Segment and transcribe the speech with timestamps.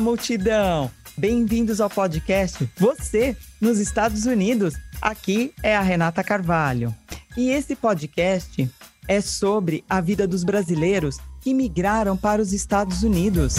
[0.00, 0.90] Multidão!
[1.16, 4.74] Bem-vindos ao podcast Você nos Estados Unidos.
[5.00, 6.94] Aqui é a Renata Carvalho.
[7.36, 8.70] E esse podcast
[9.08, 13.54] é sobre a vida dos brasileiros que migraram para os Estados Unidos.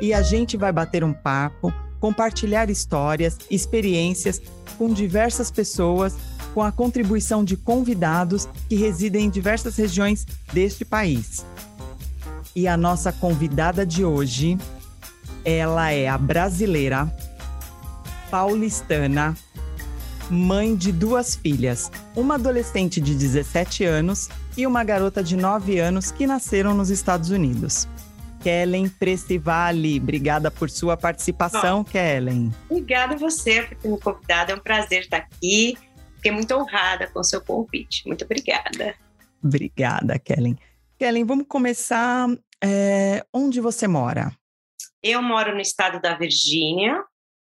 [0.00, 4.40] E a gente vai bater um papo, compartilhar histórias, experiências
[4.76, 6.14] com diversas pessoas
[6.54, 11.44] com a contribuição de convidados que residem em diversas regiões deste país.
[12.54, 14.58] E a nossa convidada de hoje,
[15.44, 17.12] ela é a brasileira,
[18.30, 19.36] paulistana,
[20.30, 26.10] mãe de duas filhas, uma adolescente de 17 anos e uma garota de 9 anos
[26.10, 27.88] que nasceram nos Estados Unidos.
[28.40, 32.52] Kellen Prestivale, obrigada por sua participação, Bom, Kellen.
[32.68, 35.76] Obrigada a você por ter me convidado, é um prazer estar aqui.
[36.18, 38.06] Fiquei muito honrada com o seu convite.
[38.06, 38.94] Muito obrigada.
[39.42, 40.58] Obrigada, Kellen.
[40.98, 42.28] Kellen, vamos começar.
[42.62, 44.32] É, onde você mora?
[45.00, 47.04] Eu moro no estado da Virgínia,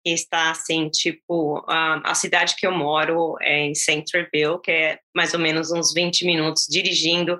[0.04, 4.98] que está assim, tipo, a, a cidade que eu moro é em Centerville, que é
[5.14, 7.38] mais ou menos uns 20 minutos dirigindo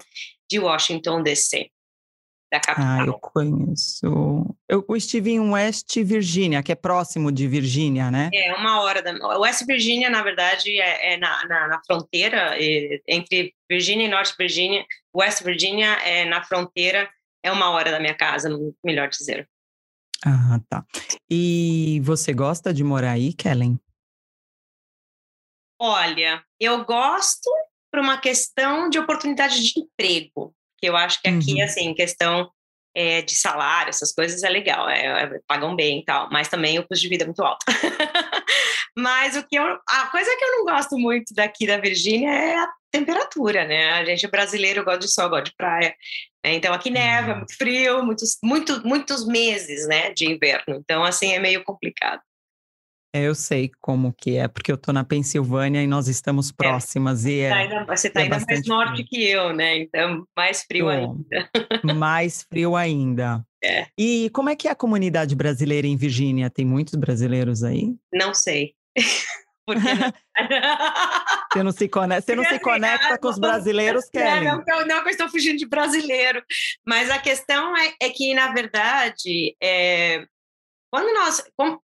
[0.49, 1.71] de Washington, D.C
[2.51, 3.01] da capital.
[3.01, 4.57] Ah, eu conheço.
[4.69, 8.31] Eu estive em West Virginia, que é próximo de Virgínia, né?
[8.33, 9.39] É, uma hora da.
[9.39, 14.35] West Virginia, na verdade, é, é na, na, na, fronteira é, entre Virgínia e Norte
[14.39, 14.85] Virgínia.
[15.15, 17.09] West Virginia é na fronteira,
[17.43, 18.49] é uma hora da minha casa,
[18.85, 19.49] melhor dizer.
[20.25, 20.85] Ah, tá.
[21.31, 23.79] E você gosta de morar aí, Kellen?
[25.79, 27.51] Olha, eu gosto
[27.93, 31.65] por uma questão de oportunidade de emprego que eu acho que aqui, uhum.
[31.65, 32.51] assim, questão
[32.97, 36.79] é, de salário, essas coisas é legal, é, é, pagam bem e tal, mas também
[36.79, 37.65] o custo de vida é muito alto.
[38.97, 42.57] mas o que eu, a coisa que eu não gosto muito daqui da Virgínia é
[42.57, 43.93] a temperatura, né?
[43.93, 45.95] A gente é brasileiro, gosta de sol, gosta de praia.
[46.43, 46.55] Né?
[46.55, 47.39] Então aqui neva, é uhum.
[47.39, 50.77] muito frio, muitos, muito, muitos meses, né, de inverno.
[50.77, 52.23] Então assim é meio complicado.
[53.17, 56.53] É, eu sei como que é, porque eu estou na Pensilvânia e nós estamos é.
[56.55, 57.25] próximas.
[57.25, 59.07] É, e é, tá ainda, você está é ainda mais norte frio.
[59.09, 59.79] que eu, né?
[59.79, 61.51] Então, mais frio ainda.
[61.97, 63.43] mais frio ainda.
[63.65, 63.87] É.
[63.99, 66.51] E como é que é a comunidade brasileira em Virgínia?
[66.51, 67.95] Tem muitos brasileiros aí?
[68.13, 68.75] Não sei.
[71.53, 74.45] você não se conecta, você não se conecta com os brasileiros, Kelly?
[74.45, 76.41] Não, não, não que eu estou fugindo de brasileiro,
[76.87, 80.25] mas a questão é, é que, na verdade, é,
[80.97, 81.43] quando nós,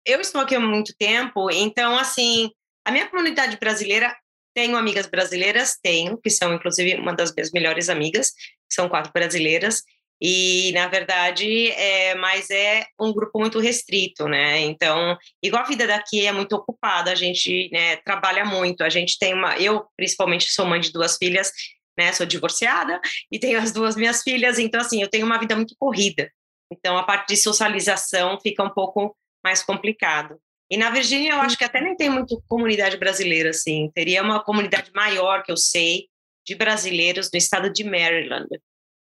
[0.04, 2.50] eu estou aqui há muito tempo, então assim,
[2.84, 4.12] a minha comunidade brasileira
[4.52, 8.32] tenho amigas brasileiras, tenho, que são inclusive uma das minhas melhores amigas,
[8.68, 9.84] são quatro brasileiras,
[10.20, 14.62] e na verdade é mas é um grupo muito restrito né?
[14.62, 19.18] Então igual a vida daqui é muito ocupada a gente né, trabalha muito a gente
[19.20, 21.52] tem uma eu principalmente sou mãe de duas filhas
[21.96, 22.12] né?
[22.12, 23.00] Sou divorciada
[23.30, 26.28] e tenho as duas minhas filhas então assim eu tenho uma vida muito corrida
[26.70, 30.38] então, a parte de socialização fica um pouco mais complicado.
[30.70, 33.90] E na Virgínia, eu acho que até nem tem muito comunidade brasileira, assim.
[33.94, 36.08] Teria uma comunidade maior, que eu sei,
[36.44, 38.48] de brasileiros no estado de Maryland.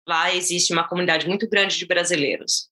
[0.08, 2.70] Lá existe uma comunidade muito grande de brasileiros.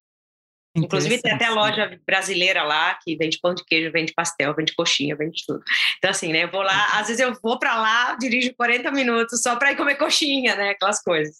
[0.75, 5.15] Inclusive, tem até loja brasileira lá que vende pão de queijo, vende pastel, vende coxinha,
[5.15, 5.63] vende tudo.
[5.97, 6.43] Então, assim, né?
[6.43, 9.75] Eu vou lá, às vezes eu vou para lá, dirijo 40 minutos só para ir
[9.75, 10.69] comer coxinha, né?
[10.69, 11.37] Aquelas coisas.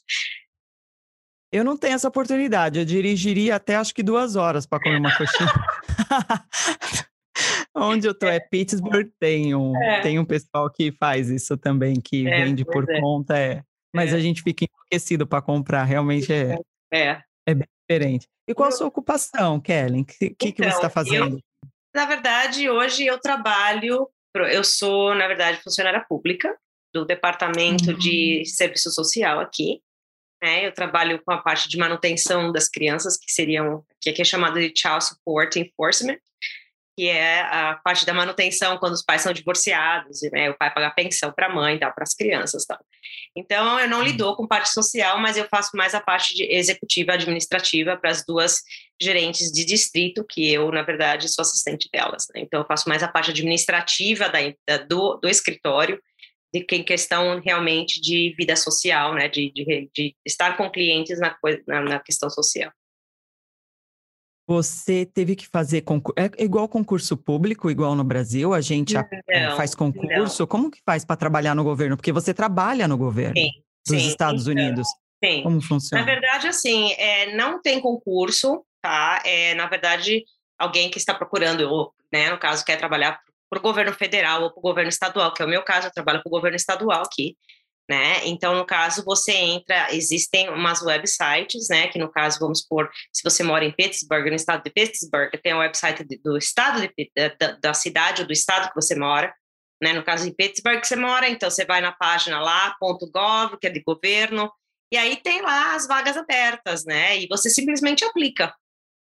[1.52, 2.80] Eu não tenho essa oportunidade.
[2.80, 5.50] Eu dirigiria até acho que duas horas para comer uma coxinha.
[7.76, 10.02] Onde eu tô é Pittsburgh, tem um, é.
[10.02, 13.00] tem um pessoal que faz isso também, que é, vende por é.
[13.00, 13.62] conta, é.
[13.96, 14.20] Mas a é.
[14.20, 16.58] gente fica enlouquecido para comprar, realmente é,
[16.92, 17.22] é.
[17.48, 18.28] é bem diferente.
[18.48, 20.02] E qual a sua ocupação, Kellen?
[20.02, 21.36] O que, que, então, que, você está então, fazendo?
[21.36, 26.56] Eu, na verdade, hoje eu trabalho, eu sou, na verdade, funcionária pública
[26.94, 27.98] do Departamento uhum.
[27.98, 29.82] de Serviço Social aqui.
[30.42, 30.68] Né?
[30.68, 34.60] Eu trabalho com a parte de manutenção das crianças, que seriam, que aqui é chamado
[34.60, 36.20] de Child Support Enforcement,
[36.98, 40.50] que é a parte da manutenção quando os pais são divorciados, né?
[40.50, 42.66] o pai paga pensão para a mãe, para as crianças.
[42.66, 42.80] Tal.
[43.36, 47.14] Então, eu não lido com parte social, mas eu faço mais a parte de executiva
[47.14, 48.64] administrativa para as duas
[49.00, 52.28] gerentes de distrito, que eu, na verdade, sou assistente delas.
[52.34, 52.42] Né?
[52.42, 56.02] Então, eu faço mais a parte administrativa da, da do, do escritório
[56.54, 61.20] de que em questão realmente de vida social, né, de, de, de estar com clientes
[61.20, 62.72] na, na, na, questão social.
[64.50, 69.58] Você teve que fazer concurso, é igual concurso público, igual no Brasil, a gente não,
[69.58, 70.48] faz concurso, não.
[70.48, 71.98] como que faz para trabalhar no governo?
[71.98, 73.52] Porque você trabalha no governo sim,
[73.86, 74.88] dos sim, Estados então, Unidos.
[75.24, 75.44] Sim.
[75.44, 76.06] Como funciona?
[76.06, 79.22] Na verdade, assim, é, não tem concurso, tá?
[79.26, 80.24] É, na verdade,
[80.58, 84.52] alguém que está procurando, ou, né, no caso, quer trabalhar para o governo federal ou
[84.52, 87.04] para o governo estadual, que é o meu caso, eu trabalho para o governo estadual
[87.04, 87.36] aqui.
[87.90, 88.26] né?
[88.26, 91.88] Então, no caso, você entra, existem umas websites, né?
[91.88, 95.54] Que no caso, vamos supor, se você mora em Pittsburgh, no estado de Pittsburgh, tem
[95.54, 99.34] o website do estado de, da, da cidade ou do estado que você mora,
[99.82, 99.94] né?
[99.94, 103.70] No caso, em Pittsburgh você mora, então você vai na página lá, .gov, que é
[103.70, 104.52] de governo,
[104.92, 107.18] e aí tem lá as vagas abertas, né?
[107.18, 108.54] E você simplesmente aplica,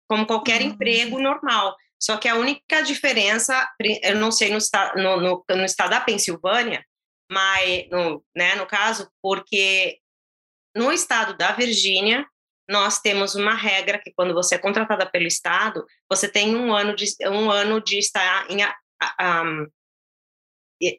[0.09, 0.69] como qualquer uhum.
[0.69, 1.77] emprego normal.
[2.03, 3.69] Só que a única diferença,
[4.03, 4.59] eu não sei no,
[4.97, 6.85] no, no, no estado da Pensilvânia,
[7.31, 9.99] mas no, né, no caso, porque
[10.75, 12.27] no estado da Virgínia
[12.69, 16.97] nós temos uma regra que quando você é contratada pelo estado, você tem um ano
[16.97, 18.77] de um ano de estar em a,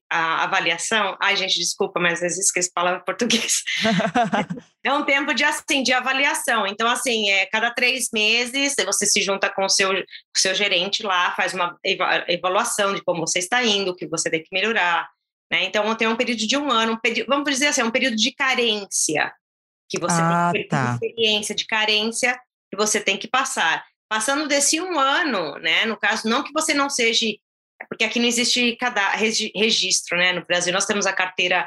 [0.09, 1.17] a avaliação.
[1.21, 3.63] Ai, gente, desculpa, mas às vezes esqueço palavra em português.
[4.83, 6.65] é um tempo de assim de avaliação.
[6.67, 9.91] Então, assim, é cada três meses você se junta com o seu,
[10.35, 11.77] seu gerente lá, faz uma
[12.29, 15.07] avaliação de como você está indo, o que você tem que melhorar
[15.53, 15.65] né?
[15.65, 18.31] Então, tem um período de um ano, um período, vamos dizer assim, um período de
[18.31, 19.31] carência,
[19.87, 20.93] que você ah, tem tá.
[20.93, 22.39] experiência de carência
[22.71, 23.85] que você tem que passar.
[24.09, 25.85] Passando desse um ano, né?
[25.85, 27.27] No caso, não que você não seja.
[27.89, 30.33] Porque aqui não existe cada registro, né?
[30.33, 31.65] No Brasil, nós temos a carteira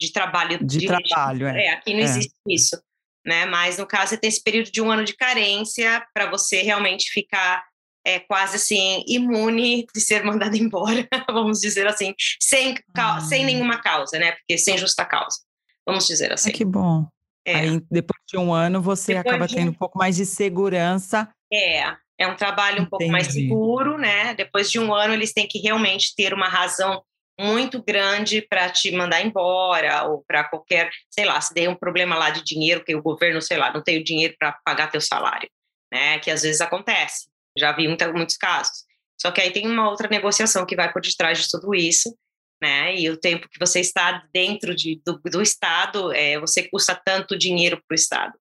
[0.00, 0.58] de trabalho.
[0.58, 1.66] De, de trabalho, é.
[1.66, 1.70] é.
[1.70, 2.04] Aqui não é.
[2.04, 2.80] existe isso.
[3.24, 3.44] Né?
[3.46, 7.10] Mas no caso, você tem esse período de um ano de carência para você realmente
[7.10, 7.64] ficar
[8.06, 13.20] é, quase assim imune de ser mandado embora, vamos dizer assim, sem, ah.
[13.20, 14.32] sem nenhuma causa, né?
[14.32, 15.38] Porque sem justa causa,
[15.84, 16.50] vamos dizer assim.
[16.50, 17.06] Ah, que bom.
[17.44, 17.56] É.
[17.56, 21.28] Aí depois de um ano você depois acaba tendo um pouco mais de segurança.
[21.52, 22.90] É, é um trabalho um Entendi.
[22.90, 24.34] pouco mais seguro, né?
[24.34, 27.02] Depois de um ano eles têm que realmente ter uma razão
[27.38, 32.16] muito grande para te mandar embora ou para qualquer, sei lá, se der um problema
[32.16, 35.00] lá de dinheiro que o governo, sei lá, não tem o dinheiro para pagar teu
[35.00, 35.48] salário,
[35.92, 36.18] né?
[36.18, 37.28] Que às vezes acontece.
[37.56, 38.84] Já vi muita, muitos casos.
[39.20, 42.16] Só que aí tem uma outra negociação que vai por detrás de tudo isso,
[42.60, 42.96] né?
[42.96, 47.36] E o tempo que você está dentro de, do, do Estado, é, você custa tanto
[47.36, 48.32] dinheiro para o Estado.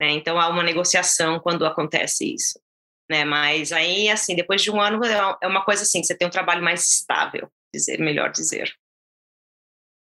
[0.00, 0.10] Né?
[0.12, 2.58] Então há uma negociação quando acontece isso.
[3.10, 3.24] Né?
[3.24, 6.30] Mas aí, assim, depois de um ano, é, é uma coisa assim, você tem um
[6.30, 8.72] trabalho mais estável, dizer, melhor dizer.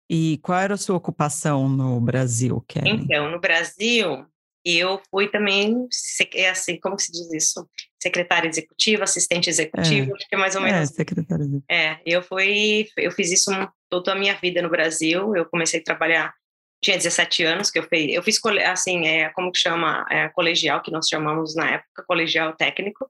[0.09, 2.89] E qual era a sua ocupação no Brasil, Kelly?
[2.89, 4.25] Então, no Brasil,
[4.63, 5.87] eu fui também,
[6.33, 7.69] é assim, como se diz isso?
[8.01, 10.91] Secretária executiva, assistente executiva, é, acho que é mais ou menos.
[10.91, 11.65] É, secretária executiva.
[11.69, 13.51] É, eu fui, eu fiz isso
[13.89, 15.35] toda a minha vida no Brasil.
[15.35, 16.33] Eu comecei a trabalhar,
[16.81, 20.81] tinha 17 anos que eu fiz, eu fiz assim, é, como que chama, é, colegial,
[20.81, 23.09] que nós chamamos na época, colegial técnico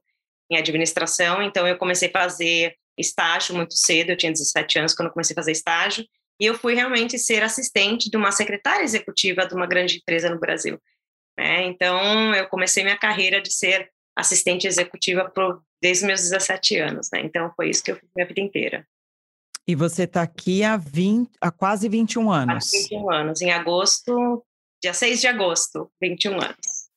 [0.50, 1.42] em administração.
[1.42, 5.36] Então eu comecei a fazer estágio muito cedo, eu tinha 17 anos quando comecei a
[5.36, 6.04] fazer estágio,
[6.40, 10.38] e eu fui realmente ser assistente de uma secretária executiva de uma grande empresa no
[10.38, 10.80] Brasil.
[11.36, 11.64] Né?
[11.66, 17.08] Então, eu comecei minha carreira de ser assistente executiva por, desde meus 17 anos.
[17.12, 17.20] Né?
[17.24, 18.86] Então, foi isso que eu fiz minha vida inteira.
[19.68, 22.72] E você está aqui há, 20, há quase 21 anos.
[22.72, 23.42] Há 21 anos.
[23.42, 24.42] Em agosto,
[24.82, 26.88] dia 6 de agosto, 21 anos.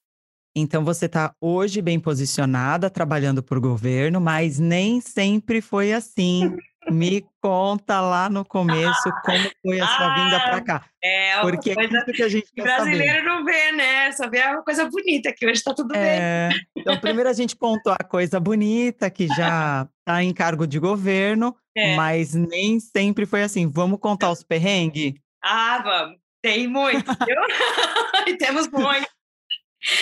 [0.55, 6.55] Então você está hoje bem posicionada, trabalhando por governo, mas nem sempre foi assim.
[6.89, 10.85] Me conta lá no começo como foi a sua ah, vinda para cá.
[11.03, 13.23] É, Porque é coisa que a gente quer brasileiro saber.
[13.23, 14.11] não vê, né?
[14.13, 16.61] Só vê uma coisa bonita, que hoje está tudo é, bem.
[16.77, 21.55] Então, primeiro a gente contou a coisa bonita, que já está em cargo de governo,
[21.75, 21.95] é.
[21.95, 23.69] mas nem sempre foi assim.
[23.69, 25.13] Vamos contar os perrengues?
[25.41, 26.17] Ah, vamos.
[26.41, 27.37] Tem muito, viu?
[28.27, 29.07] e temos muito.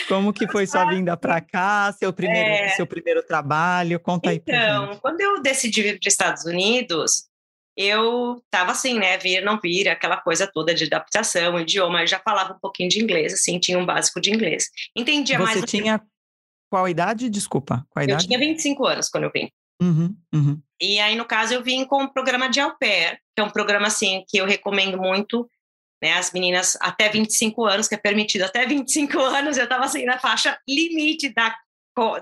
[0.07, 2.69] Como que foi sua vinda para cá, seu primeiro, é...
[2.69, 3.99] seu primeiro trabalho?
[3.99, 7.29] Conta aí Então, quando eu decidi vir para os Estados Unidos,
[7.77, 12.19] eu estava assim, né, vir, não vir, aquela coisa toda de adaptação, idioma, eu já
[12.19, 14.65] falava um pouquinho de inglês, assim, tinha um básico de inglês.
[14.93, 15.59] Entendia Você mais...
[15.59, 16.01] Você tinha
[16.69, 17.29] qual idade?
[17.29, 18.23] Desculpa, qual idade?
[18.23, 19.49] Eu tinha 25 anos quando eu vim.
[19.81, 20.61] Uhum, uhum.
[20.81, 23.49] E aí, no caso, eu vim com o programa de au pair, que é um
[23.49, 25.49] programa, assim, que eu recomendo muito,
[26.01, 30.05] né, as meninas até 25 anos, que é permitido até 25 anos, eu estava assim
[30.05, 31.55] na faixa limite da,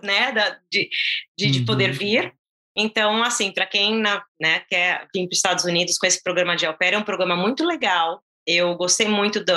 [0.04, 0.90] né, da, de,
[1.38, 1.98] de, de poder uhum.
[1.98, 2.34] vir.
[2.76, 6.66] Então, assim, para quem né, quer vir para os Estados Unidos com esse programa de
[6.66, 8.22] au pair, é um programa muito legal.
[8.48, 9.54] Eu gostei muito do,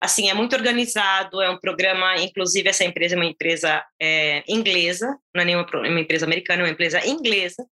[0.00, 5.18] assim, é muito organizado, é um programa, inclusive essa empresa é uma empresa é, inglesa,
[5.34, 7.66] não é nenhuma uma empresa americana, é uma empresa inglesa,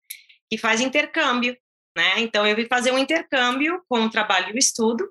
[0.50, 1.56] que faz intercâmbio,
[1.96, 2.14] né?
[2.18, 5.08] Então eu vim fazer um intercâmbio com o trabalho e o estudo,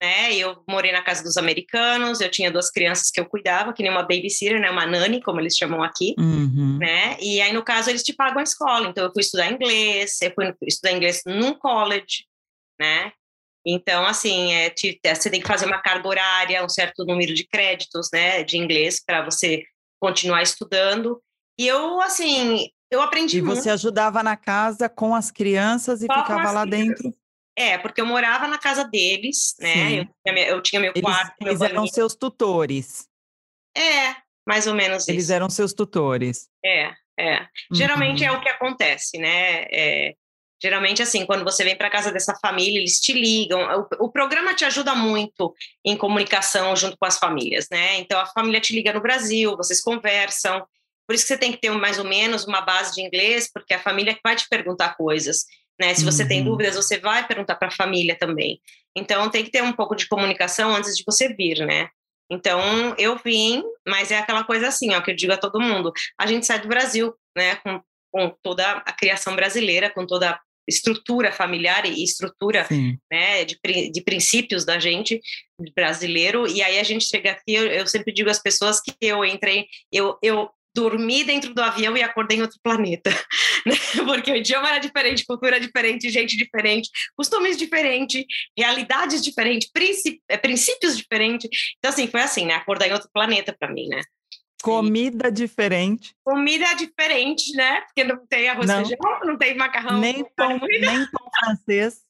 [0.00, 0.34] né?
[0.34, 3.90] Eu morei na casa dos americanos, eu tinha duas crianças que eu cuidava, que nem
[3.90, 4.70] uma babysitter, né?
[4.70, 6.78] Uma nani, como eles chamam aqui, uhum.
[6.78, 7.16] né?
[7.20, 8.88] E aí, no caso, eles te pagam a escola.
[8.88, 12.24] Então, eu fui estudar inglês, eu fui estudar inglês num college,
[12.78, 13.12] né?
[13.66, 17.34] Então, assim, é, te, é, você tem que fazer uma carga horária, um certo número
[17.34, 18.44] de créditos, né?
[18.44, 19.64] De inglês para você
[20.00, 21.20] continuar estudando.
[21.58, 23.58] E eu, assim, eu aprendi e muito.
[23.58, 27.02] E você ajudava na casa com as crianças e Só ficava lá crianças.
[27.02, 27.18] dentro?
[27.58, 30.00] É, porque eu morava na casa deles, né?
[30.00, 31.34] Eu tinha, eu tinha, meu eles, quarto.
[31.40, 33.08] Eles meu eram seus tutores.
[33.76, 34.14] É,
[34.46, 35.32] mais ou menos Eles isso.
[35.32, 36.48] eram seus tutores.
[36.64, 37.46] É, é.
[37.72, 38.28] Geralmente uhum.
[38.28, 39.64] é o que acontece, né?
[39.70, 40.14] É,
[40.62, 43.60] geralmente, assim, quando você vem para casa dessa família, eles te ligam.
[44.00, 47.98] O, o, programa te ajuda muito em comunicação junto com as famílias, né?
[47.98, 50.66] Então, a família te liga no Brasil, vocês conversam.
[51.06, 53.74] Por isso que você tem que ter mais ou menos uma base de inglês, porque
[53.74, 55.44] a família vai te perguntar coisas.
[55.78, 55.94] Né?
[55.94, 56.28] Se você uhum.
[56.28, 58.60] tem dúvidas, você vai perguntar para a família também.
[58.96, 61.90] Então, tem que ter um pouco de comunicação antes de você vir, né?
[62.30, 65.92] Então, eu vim, mas é aquela coisa assim, ó, que eu digo a todo mundo.
[66.18, 71.32] A gente sai do Brasil, né, com, com toda a criação brasileira, com toda estrutura
[71.32, 72.66] familiar e estrutura,
[73.10, 73.58] né, de,
[73.90, 75.20] de princípios da gente
[75.74, 79.24] brasileiro, e aí a gente chega aqui, eu, eu sempre digo às pessoas que eu
[79.24, 83.10] entrei, eu, eu dormi dentro do avião e acordei em outro planeta,
[83.64, 83.74] né?
[84.04, 88.22] porque o idioma era diferente, cultura diferente, gente diferente, costumes diferentes,
[88.56, 89.70] realidades diferentes,
[90.28, 91.48] é, princípios diferentes.
[91.78, 92.54] Então, assim, foi assim, né?
[92.54, 94.02] Acordar em outro planeta para mim, né?
[94.62, 96.14] Comida diferente.
[96.24, 97.82] Comida diferente, né?
[97.82, 98.76] Porque não tem arroz não.
[98.78, 100.00] feijão, não tem macarrão.
[100.00, 102.06] Nem pão, nem pão francês.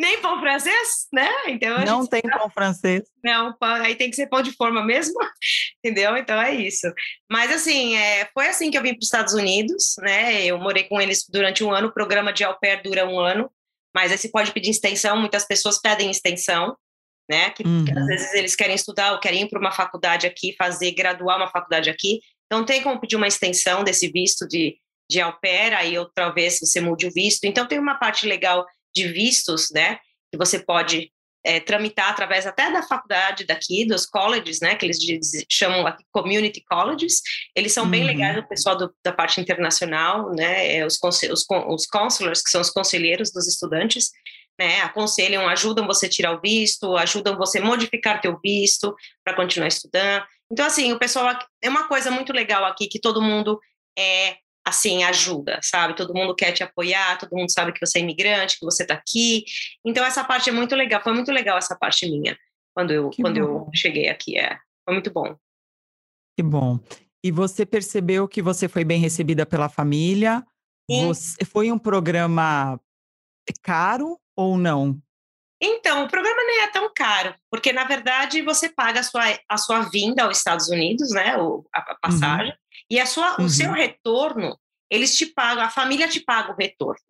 [0.00, 1.28] Nem pão francês, né?
[1.48, 3.02] Então não tem pão francês.
[3.22, 5.14] Não, aí tem que ser pão de forma mesmo,
[5.84, 6.16] entendeu?
[6.16, 6.90] Então é isso.
[7.30, 10.42] Mas assim, é, foi assim que eu vim para os Estados Unidos, né?
[10.42, 13.52] Eu morei com eles durante um ano, o programa de au pair dura um ano,
[13.94, 16.74] mas aí você pode pedir extensão, muitas pessoas pedem extensão,
[17.30, 17.50] né?
[17.50, 17.84] Que, uhum.
[17.84, 21.36] que às vezes eles querem estudar ou querem ir para uma faculdade aqui, fazer, graduar
[21.36, 22.18] uma faculdade aqui.
[22.46, 24.76] Então tem como pedir uma extensão desse visto de,
[25.08, 27.44] de au pair, aí outra vez você mude o visto.
[27.44, 29.98] Então tem uma parte legal de vistos, né,
[30.32, 31.12] que você pode
[31.44, 34.98] é, tramitar através até da faculdade daqui, dos colleges, né, que eles
[35.48, 37.22] chamam aqui community colleges,
[37.54, 37.90] eles são uhum.
[37.90, 42.50] bem legais, o pessoal do, da parte internacional, né, é, os, os, os counselors, que
[42.50, 44.10] são os conselheiros dos estudantes,
[44.60, 49.34] né, aconselham, ajudam você a tirar o visto, ajudam você a modificar teu visto para
[49.34, 50.22] continuar estudando.
[50.52, 53.58] Então, assim, o pessoal, é uma coisa muito legal aqui, que todo mundo
[53.98, 55.96] é assim, ajuda, sabe?
[55.96, 58.92] Todo mundo quer te apoiar, todo mundo sabe que você é imigrante, que você está
[58.92, 59.44] aqui.
[59.82, 62.36] Então, essa parte é muito legal, foi muito legal essa parte minha,
[62.74, 64.58] quando eu, quando eu cheguei aqui, é.
[64.84, 65.34] Foi muito bom.
[66.36, 66.78] Que bom.
[67.24, 70.44] E você percebeu que você foi bem recebida pela família?
[70.90, 71.06] Sim.
[71.06, 72.78] Você, foi um programa
[73.62, 75.00] caro ou não?
[75.62, 79.58] Então, o programa nem é tão caro, porque na verdade você paga a sua, a
[79.58, 82.58] sua vinda aos Estados Unidos, né, o, a, a passagem, uhum.
[82.88, 83.44] e a sua, uhum.
[83.44, 84.58] o seu retorno,
[84.90, 87.04] eles te pagam, a família te paga o retorno,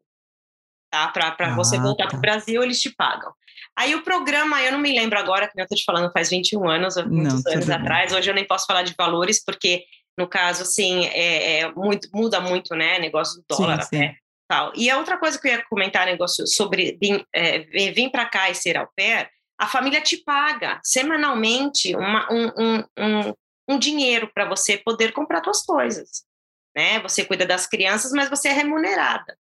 [0.90, 1.08] tá?
[1.08, 2.10] Para ah, você voltar tá.
[2.10, 3.32] para o Brasil, eles te pagam.
[3.76, 6.68] Aí o programa, eu não me lembro agora, que eu estou te falando faz 21
[6.68, 9.84] anos, muitos não, anos atrás, hoje eu nem posso falar de valores, porque
[10.18, 14.08] no caso, assim, é, é muito, muda muito, né, negócio do dólar sim, até.
[14.08, 14.16] Sim.
[14.50, 14.72] Tal.
[14.74, 17.60] E a outra coisa que eu ia comentar, negócio sobre vir, é,
[17.92, 22.84] vir para cá e ser au pair, a família te paga semanalmente uma, um, um,
[22.98, 23.34] um,
[23.68, 26.24] um dinheiro para você poder comprar suas coisas.
[26.76, 26.98] Né?
[26.98, 29.38] Você cuida das crianças, mas você é remunerada.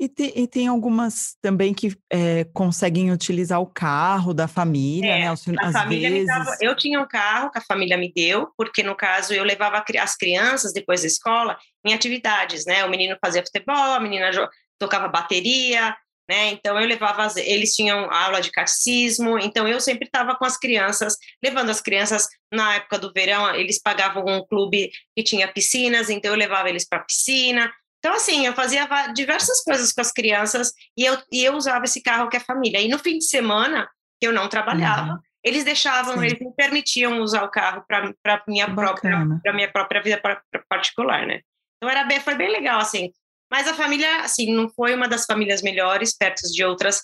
[0.00, 5.18] E tem, e tem algumas também que é, conseguem utilizar o carro da família, é,
[5.20, 5.28] né?
[5.28, 6.26] Às a família vezes.
[6.26, 9.84] Dava, eu tinha um carro que a família me deu, porque no caso eu levava
[10.00, 12.82] as crianças depois da escola em atividades, né?
[12.86, 14.30] O menino fazia futebol, a menina
[14.78, 15.94] tocava bateria,
[16.30, 16.46] né?
[16.52, 21.18] Então eu levava, eles tinham aula de catecismo, então eu sempre estava com as crianças,
[21.44, 26.30] levando as crianças na época do verão, eles pagavam um clube que tinha piscinas, então
[26.30, 27.70] eu levava eles para a piscina.
[28.00, 32.02] Então, assim, eu fazia diversas coisas com as crianças e eu, e eu usava esse
[32.02, 32.80] carro que é família.
[32.80, 33.88] E no fim de semana,
[34.18, 35.18] que eu não trabalhava, uhum.
[35.44, 36.24] eles deixavam, Sim.
[36.24, 40.20] eles me permitiam usar o carro para minha própria para minha própria vida
[40.66, 41.40] particular, né?
[41.76, 43.12] Então era bem, foi bem legal assim.
[43.50, 47.02] Mas a família, assim, não foi uma das famílias melhores perto de outras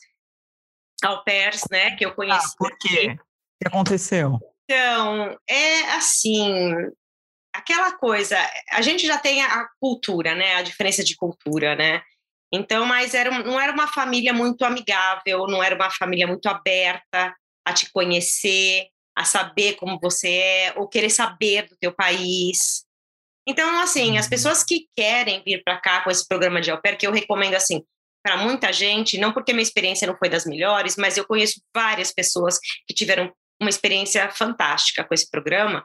[1.05, 2.47] au pairs, né, que eu conheci.
[2.47, 3.17] Ah, por quê?
[3.19, 3.19] O
[3.61, 4.39] que aconteceu?
[4.65, 6.73] Então, é assim,
[7.57, 8.39] aquela coisa,
[8.71, 10.57] a gente já tem a cultura, né?
[10.57, 12.03] A diferença de cultura, né?
[12.53, 17.35] Então, mas era, não era uma família muito amigável, não era uma família muito aberta
[17.65, 18.87] a te conhecer,
[19.17, 22.85] a saber como você é, ou querer saber do teu país.
[23.49, 24.31] Então, assim, as uhum.
[24.31, 27.55] pessoas que querem vir para cá com esse programa de au pair, que eu recomendo,
[27.55, 27.83] assim,
[28.25, 32.13] para muita gente, não porque minha experiência não foi das melhores, mas eu conheço várias
[32.13, 35.85] pessoas que tiveram uma experiência fantástica com esse programa.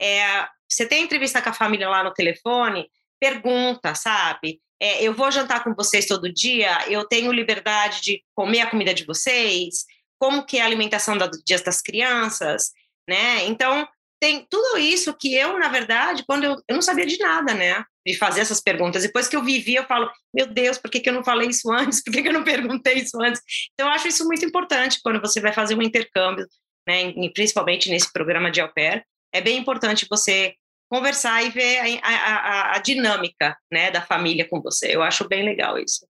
[0.00, 2.88] É, você tem entrevista com a família lá no telefone,
[3.20, 4.60] pergunta, sabe?
[4.80, 8.92] É, eu vou jantar com vocês todo dia, eu tenho liberdade de comer a comida
[8.92, 9.84] de vocês,
[10.18, 12.70] como que é a alimentação dos dias das crianças,
[13.08, 13.44] né?
[13.46, 13.88] Então,
[14.20, 17.84] tem tudo isso que eu, na verdade, quando eu, eu não sabia de nada, né?
[18.06, 19.02] de fazer essas perguntas.
[19.02, 21.70] Depois que eu vivi, eu falo, meu Deus, por que, que eu não falei isso
[21.74, 22.02] antes?
[22.02, 23.42] Por que, que eu não perguntei isso antes?
[23.74, 26.46] Então, eu acho isso muito importante quando você vai fazer um intercâmbio,
[26.86, 29.04] né, principalmente nesse programa de au pair.
[29.32, 30.54] É bem importante você
[30.88, 34.94] conversar e ver a, a, a dinâmica né, da família com você.
[34.94, 36.06] Eu acho bem legal isso.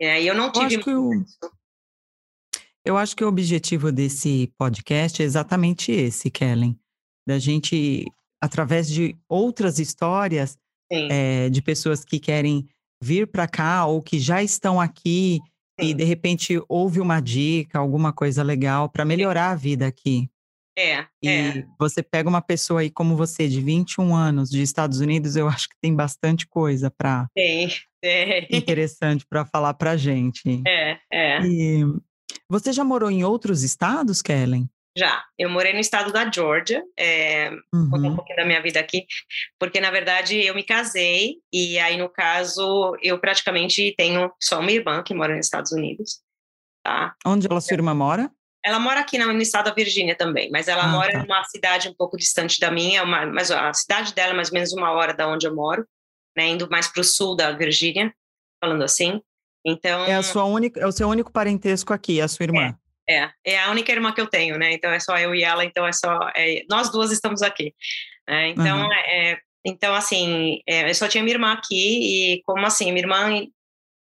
[0.00, 0.82] É, eu não tive.
[0.86, 1.24] Eu
[2.84, 6.78] eu acho que o objetivo desse podcast é exatamente esse, Kellen,
[7.26, 8.04] da gente,
[8.42, 10.58] através de outras histórias
[10.92, 12.68] é, de pessoas que querem
[13.02, 15.40] vir para cá ou que já estão aqui
[15.80, 15.88] Sim.
[15.88, 20.30] e de repente houve uma dica, alguma coisa legal para melhorar a vida aqui.
[20.76, 21.64] É, e é.
[21.78, 25.68] você pega uma pessoa aí como você, de 21 anos, de Estados Unidos, eu acho
[25.68, 27.28] que tem bastante coisa para.
[28.50, 30.62] Interessante para falar para gente.
[30.66, 31.40] É, é.
[31.46, 31.84] E
[32.48, 34.68] você já morou em outros estados, Kellen?
[34.96, 37.90] Já, eu morei no estado da Georgia, é, uhum.
[37.90, 39.04] contar um pouquinho da minha vida aqui,
[39.58, 44.70] porque na verdade eu me casei e aí no caso eu praticamente tenho só uma
[44.70, 46.20] irmã que mora nos Estados Unidos,
[46.84, 47.12] tá?
[47.26, 48.30] Onde ela sua irmã mora?
[48.64, 51.18] Ela mora aqui no estado da Virgínia também, mas ela ah, mora tá.
[51.18, 54.54] numa cidade um pouco distante da minha, uma, mas a cidade dela é mais ou
[54.54, 55.84] menos uma hora da onde eu moro,
[56.36, 58.14] né, indo mais para o sul da Virgínia,
[58.62, 59.20] falando assim.
[59.66, 62.62] Então é a sua única, é o seu único parentesco aqui, a sua irmã.
[62.62, 62.74] É,
[63.08, 64.72] é, é a única irmã que eu tenho, né?
[64.72, 67.74] Então é só eu e ela, então é só é, nós duas estamos aqui.
[68.28, 68.48] Né?
[68.48, 68.92] Então uhum.
[68.92, 73.46] é, então assim, é, eu só tinha minha irmã aqui e como assim, minha irmã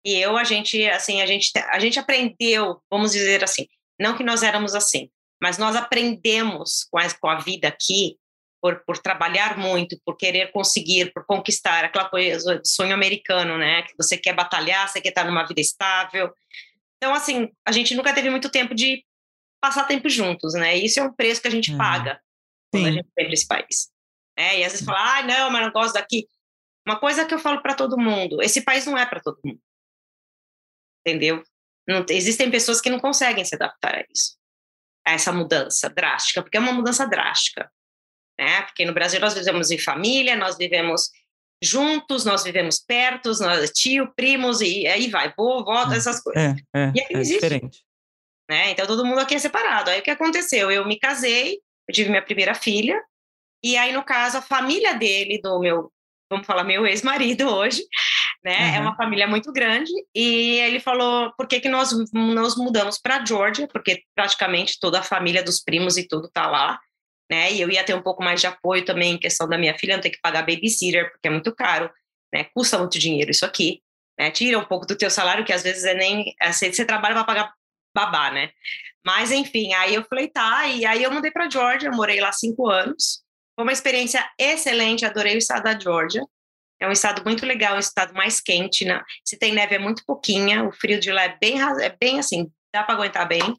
[0.04, 3.66] e eu a gente assim a gente a gente aprendeu, vamos dizer assim,
[3.98, 5.08] não que nós éramos assim,
[5.40, 8.16] mas nós aprendemos com a, com a vida aqui
[8.62, 13.82] por, por trabalhar muito, por querer conseguir, por conquistar, aquela coisa sonho americano, né?
[13.82, 16.32] Que você quer batalhar, você quer estar numa vida estável.
[17.02, 19.04] Então, assim, a gente nunca teve muito tempo de
[19.60, 20.76] passar tempo juntos, né?
[20.76, 21.76] Isso é um preço que a gente uhum.
[21.76, 22.22] paga
[22.70, 22.90] quando Sim.
[22.90, 23.92] a gente vem para esse país.
[24.38, 26.28] É, e às vezes fala, ah, não, mas não gosto daqui.
[26.86, 29.60] Uma coisa que eu falo para todo mundo: esse país não é para todo mundo.
[31.04, 31.42] Entendeu?
[31.88, 34.38] Não, existem pessoas que não conseguem se adaptar a isso,
[35.04, 37.68] a essa mudança drástica, porque é uma mudança drástica
[38.38, 38.62] né?
[38.62, 41.10] Porque no Brasil nós vivemos em família, nós vivemos
[41.62, 46.42] juntos, nós vivemos perto, nós, tio, primos, e aí vai, vovó, hum, essas coisas.
[46.74, 47.34] É, é, e aqui é existe.
[47.34, 47.84] diferente.
[48.50, 48.70] Né?
[48.72, 49.90] Então todo mundo aqui é separado.
[49.90, 50.70] Aí o que aconteceu?
[50.70, 53.00] Eu me casei, eu tive minha primeira filha,
[53.64, 55.92] e aí, no caso, a família dele, do meu,
[56.30, 57.86] vamos falar, meu ex-marido hoje,
[58.44, 58.70] né?
[58.70, 58.74] Uhum.
[58.74, 59.92] É uma família muito grande.
[60.14, 63.68] E ele falou: por que, que nós nos mudamos para Georgia?
[63.68, 66.80] Porque praticamente toda a família dos primos e tudo tá lá
[67.32, 67.50] né?
[67.50, 69.94] E eu ia ter um pouco mais de apoio também em questão da minha filha,
[69.94, 71.90] não ter que pagar babysitter, porque é muito caro,
[72.30, 72.44] né?
[72.54, 73.80] Custa muito dinheiro isso aqui,
[74.18, 74.30] né?
[74.30, 77.24] Tira um pouco do teu salário, que às vezes é nem assim, você trabalha para
[77.24, 77.54] pagar
[77.96, 78.50] babá, né?
[79.04, 82.68] Mas enfim, aí eu falei, tá, e aí eu mudei para Georgia, morei lá cinco
[82.68, 83.22] anos.
[83.56, 86.22] Foi uma experiência excelente, adorei o estado da Georgia.
[86.78, 89.02] É um estado muito legal, um estado mais quente, né?
[89.24, 92.50] Se tem neve é muito pouquinha, o frio de lá é bem, é bem assim,
[92.74, 93.56] dá para aguentar bem,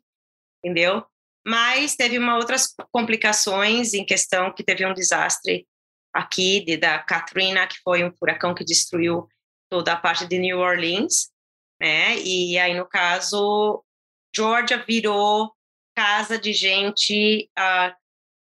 [0.63, 1.03] entendeu?
[1.45, 5.67] Mas teve uma outras complicações em questão que teve um desastre
[6.13, 9.27] aqui de, da Katrina, que foi um furacão que destruiu
[9.69, 11.29] toda a parte de New Orleans,
[11.81, 12.17] né?
[12.19, 13.83] E aí no caso
[14.35, 15.51] Georgia virou
[15.95, 17.93] casa de gente uh,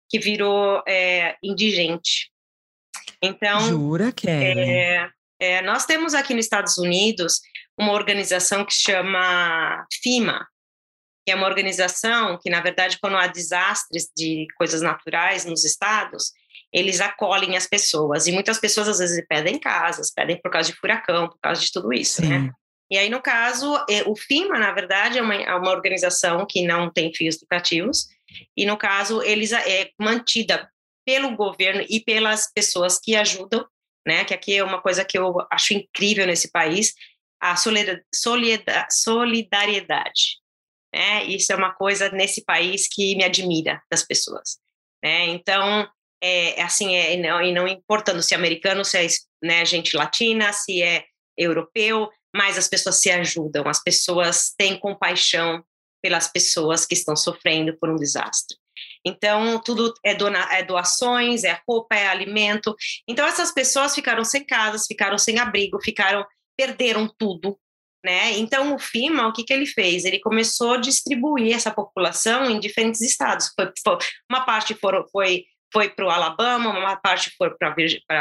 [0.09, 2.31] que virou é, indigente.
[3.21, 5.09] Então, jura que é,
[5.39, 7.39] é, nós temos aqui nos Estados Unidos
[7.77, 10.47] uma organização que chama FIMA,
[11.29, 16.31] que é uma organização que, na verdade, quando há desastres de coisas naturais nos estados,
[16.73, 18.25] eles acolhem as pessoas.
[18.25, 21.71] E muitas pessoas, às vezes, pedem casas, pedem por causa de furacão, por causa de
[21.71, 22.27] tudo isso, né?
[22.27, 22.39] Sim.
[22.45, 22.51] né?
[22.89, 26.65] E aí, no caso, é, o FIMA, na verdade, é uma, é uma organização que
[26.65, 28.07] não tem fins lucrativos,
[28.57, 30.67] e, no caso, eles é mantida
[31.05, 33.63] pelo governo e pelas pessoas que ajudam,
[34.03, 34.25] né?
[34.25, 36.95] Que aqui é uma coisa que eu acho incrível nesse país,
[37.39, 40.38] a solidariedade
[40.93, 41.23] né?
[41.25, 44.57] Isso é uma coisa nesse país que me admira das pessoas,
[45.03, 45.27] né?
[45.27, 45.87] Então,
[46.21, 49.07] é, é assim, é, não, e não importando se é americano, se é
[49.41, 51.05] né, gente latina, se é
[51.37, 55.63] europeu, mas as pessoas se ajudam, as pessoas têm compaixão
[56.01, 58.57] pelas pessoas que estão sofrendo por um desastre.
[59.05, 62.75] Então, tudo é, dona, é doações, é roupa, é alimento.
[63.07, 66.25] Então, essas pessoas ficaram sem casas, ficaram sem abrigo, ficaram,
[66.57, 67.57] perderam tudo,
[68.03, 68.37] né?
[68.37, 70.05] Então, o FIMA, o que, que ele fez?
[70.05, 73.51] Ele começou a distribuir essa população em diferentes estados.
[73.55, 73.97] Foi, foi,
[74.29, 74.75] uma parte
[75.11, 77.75] foi foi para o Alabama, uma parte foi para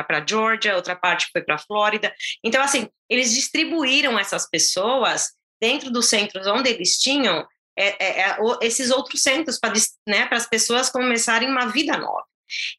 [0.06, 2.14] a Georgia, outra parte foi para a Flórida.
[2.44, 8.38] Então, assim, eles distribuíram essas pessoas dentro dos centros onde eles tinham é, é, é,
[8.60, 9.72] esses outros centros para
[10.06, 12.24] né, as pessoas começarem uma vida nova.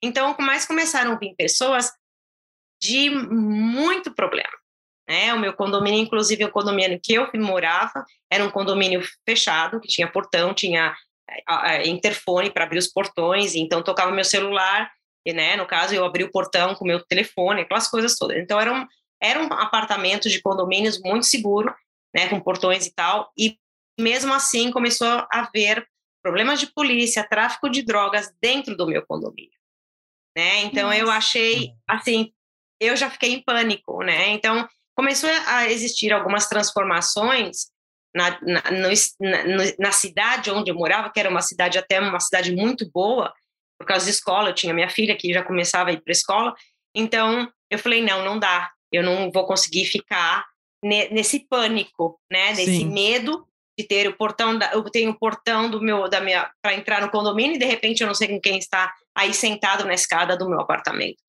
[0.03, 1.91] Então, mais começaram a vir pessoas
[2.81, 4.58] de muito problema.
[5.09, 5.33] Né?
[5.33, 10.07] O meu condomínio, inclusive o condomínio que eu morava, era um condomínio fechado, que tinha
[10.07, 10.95] portão, tinha
[11.85, 14.91] interfone para abrir os portões, então tocava meu celular,
[15.25, 18.37] e, né, no caso eu abri o portão com meu telefone, aquelas coisas todas.
[18.37, 18.85] Então era um,
[19.21, 21.73] era um apartamento de condomínios muito seguro,
[22.15, 23.57] né, com portões e tal, e
[23.99, 25.87] mesmo assim começou a haver
[26.21, 29.57] problemas de polícia, tráfico de drogas dentro do meu condomínio,
[30.35, 30.61] né?
[30.61, 30.99] Então Nossa.
[30.99, 32.31] eu achei assim,
[32.79, 34.29] eu já fiquei em pânico, né?
[34.29, 34.67] Então
[34.99, 37.67] começou a existir algumas transformações
[38.13, 38.89] na, na, no,
[39.21, 43.33] na, na, cidade onde eu morava, que era uma cidade até uma cidade muito boa,
[43.79, 46.19] por causa de escola, eu tinha minha filha que já começava a ir para a
[46.19, 46.53] escola,
[46.93, 50.45] então eu falei, não, não dá, eu não vou conseguir ficar
[50.83, 52.91] nesse pânico, né, nesse Sim.
[52.91, 53.47] medo
[53.79, 56.99] de ter o portão, da, eu tenho o portão do meu, da minha, para entrar
[56.99, 60.35] no condomínio e de repente eu não sei com quem está aí sentado na escada
[60.35, 61.23] do meu apartamento,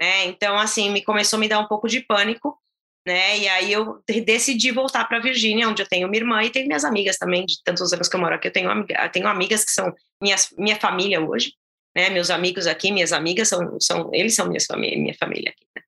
[0.00, 2.56] né, então assim, me começou a me dar um pouco de pânico,
[3.06, 3.38] né?
[3.38, 6.84] E aí eu decidi voltar para Virgínia, onde eu tenho minha irmã e tenho minhas
[6.84, 8.48] amigas também, de tantos anos que eu moro aqui.
[8.48, 11.52] Eu tenho, amiga, tenho amigas que são minhas, minha família hoje,
[11.96, 12.10] né?
[12.10, 15.64] Meus amigos aqui, minhas amigas são, são eles são minhas família, minha família aqui.
[15.76, 15.82] Né?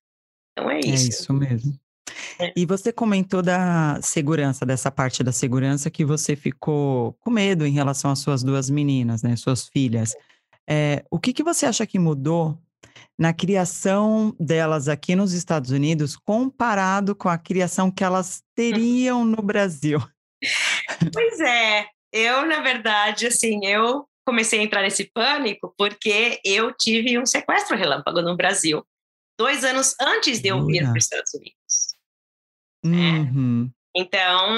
[0.52, 1.07] Então é isso.
[1.07, 1.81] É isso mesmo.
[2.38, 2.52] É.
[2.57, 7.72] E você comentou da segurança, dessa parte da segurança que você ficou com medo em
[7.72, 9.35] relação às suas duas meninas, né?
[9.35, 10.14] Suas filhas.
[10.68, 12.57] É, o que, que você acha que mudou
[13.19, 19.43] na criação delas aqui nos Estados Unidos comparado com a criação que elas teriam no
[19.43, 19.99] Brasil?
[21.12, 27.19] Pois é, eu, na verdade, assim, eu comecei a entrar nesse pânico porque eu tive
[27.19, 28.87] um sequestro relâmpago no Brasil,
[29.38, 31.99] dois anos antes de eu vir para os Estados Unidos.
[32.85, 33.21] Né?
[33.21, 33.71] Uhum.
[33.98, 34.54] Então.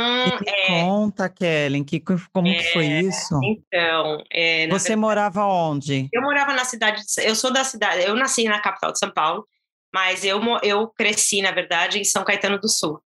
[0.47, 1.99] É, conta, Kellen, que,
[2.31, 3.41] como é, que foi é, isso?
[3.43, 4.23] Então.
[4.31, 6.09] É, Você verdade, morava onde?
[6.13, 7.03] Eu morava na cidade.
[7.03, 8.03] De, eu sou da cidade.
[8.03, 9.47] Eu nasci na capital de São Paulo,
[9.95, 13.01] mas eu, eu cresci, na verdade, em São Caetano do Sul.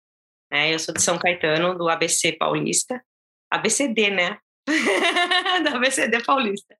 [0.52, 0.74] Né?
[0.74, 3.00] Eu sou de São Caetano, do ABC Paulista.
[3.52, 4.38] ABCD, né?
[5.64, 6.76] da ABCD Paulista.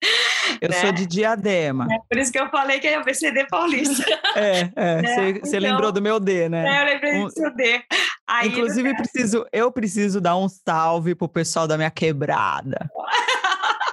[0.62, 0.76] Eu né?
[0.76, 1.88] sou de Diadema.
[1.92, 4.04] É por isso que eu falei que é ABCD Paulista.
[4.36, 5.02] é, é.
[5.02, 5.34] Né?
[5.34, 6.66] Você então, lembrou do meu D, né?
[6.66, 7.84] É, eu lembrei um, do seu D.
[8.28, 12.90] Aí, inclusive, preciso, eu preciso dar um salve pro pessoal da minha quebrada.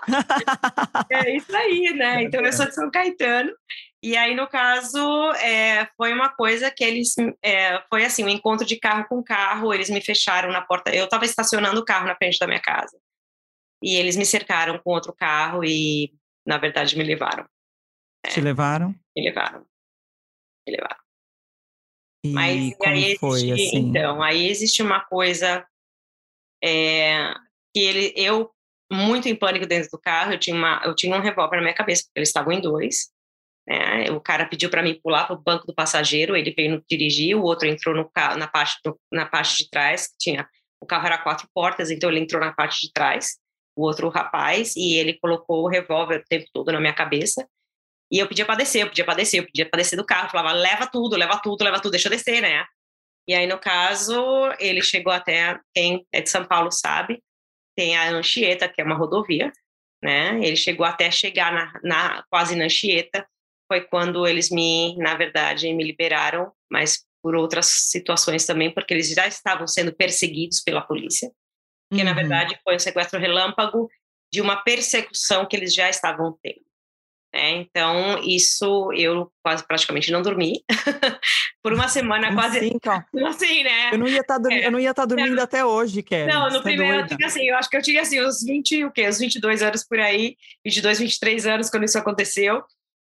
[1.10, 2.22] é isso aí, né?
[2.22, 3.50] Então, eu sou de São Caetano.
[4.02, 7.14] E aí, no caso, é, foi uma coisa que eles.
[7.44, 9.74] É, foi assim, um encontro de carro com carro.
[9.74, 10.94] Eles me fecharam na porta.
[10.94, 12.96] Eu estava estacionando o carro na frente da minha casa.
[13.82, 16.12] E eles me cercaram com outro carro e,
[16.46, 17.46] na verdade, me levaram.
[18.24, 18.94] É, Te levaram?
[19.16, 19.66] Me levaram.
[20.66, 21.00] Me levaram.
[22.24, 23.88] E Mas aí foi, existe, assim?
[23.88, 25.66] Então, aí existe uma coisa
[26.62, 27.32] é,
[27.74, 28.50] que ele, eu,
[28.92, 31.74] muito em pânico dentro do carro, eu tinha, uma, eu tinha um revólver na minha
[31.74, 33.10] cabeça, porque eles estavam em dois.
[33.66, 34.10] Né?
[34.10, 37.42] O cara pediu para mim pular para o banco do passageiro, ele veio dirigir, o
[37.42, 38.78] outro entrou no carro, na, parte
[39.10, 40.46] na parte de trás, tinha
[40.82, 43.38] o carro era quatro portas, então ele entrou na parte de trás
[43.80, 47.48] o outro rapaz, e ele colocou o revólver o tempo todo na minha cabeça.
[48.10, 50.26] E eu pedia para descer, eu pedia para descer, eu pedia para descer do carro,
[50.26, 52.64] eu falava, leva tudo, leva tudo, leva tudo, deixa eu descer, né?
[53.26, 54.22] E aí, no caso,
[54.58, 57.22] ele chegou até, quem é de São Paulo sabe,
[57.76, 59.52] tem a Anchieta, que é uma rodovia,
[60.02, 60.38] né?
[60.44, 63.26] Ele chegou até chegar na, na quase na Anchieta,
[63.68, 69.08] foi quando eles me, na verdade, me liberaram, mas por outras situações também, porque eles
[69.10, 71.30] já estavam sendo perseguidos pela polícia
[71.92, 72.04] que uhum.
[72.04, 73.90] na verdade foi um sequestro relâmpago
[74.32, 76.70] de uma persecução que eles já estavam tendo.
[77.32, 77.50] Né?
[77.50, 80.64] Então, isso eu quase praticamente não dormi.
[81.62, 82.58] Por uma semana quase.
[82.58, 82.78] Assim,
[83.26, 83.90] assim, né?
[83.92, 84.70] Eu não ia estar tá, é.
[84.80, 86.32] ia tá dormindo até hoje, Kelly.
[86.32, 88.84] Não, no tá primeiro eu tinha assim, eu acho que eu tinha assim, uns 20,
[88.84, 89.08] o quê?
[89.08, 92.64] Uns 22 anos por aí, 22, 23 anos quando isso aconteceu.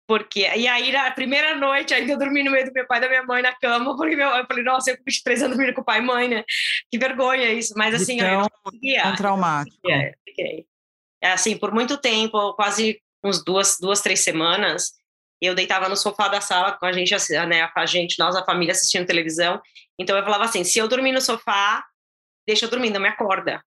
[0.07, 3.01] Porque, e aí, na primeira noite, ainda eu dormi no meio do meu pai e
[3.01, 5.75] da minha mãe na cama, porque meu, eu falei, nossa, eu com 23 anos dormindo
[5.75, 6.45] com o pai e mãe, né?
[6.91, 7.75] Que vergonha isso.
[7.77, 9.01] Mas assim, então, eu não conseguia.
[9.01, 9.91] É um traumático.
[11.21, 14.93] É assim, por muito tempo, quase uns duas, duas, três semanas,
[15.41, 17.13] eu deitava no sofá da sala com a gente,
[17.49, 19.61] né, a gente, nós, a família assistindo televisão.
[19.99, 21.85] Então eu falava assim, se eu dormir no sofá,
[22.47, 23.61] deixa eu dormir, não me acorda.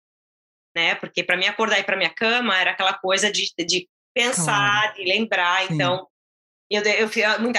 [0.76, 0.94] Né?
[0.96, 4.96] Porque para mim acordar e para minha cama era aquela coisa de, de pensar, claro.
[4.96, 5.68] de lembrar.
[5.68, 5.74] Sim.
[5.74, 6.08] Então
[6.70, 7.10] eu, eu,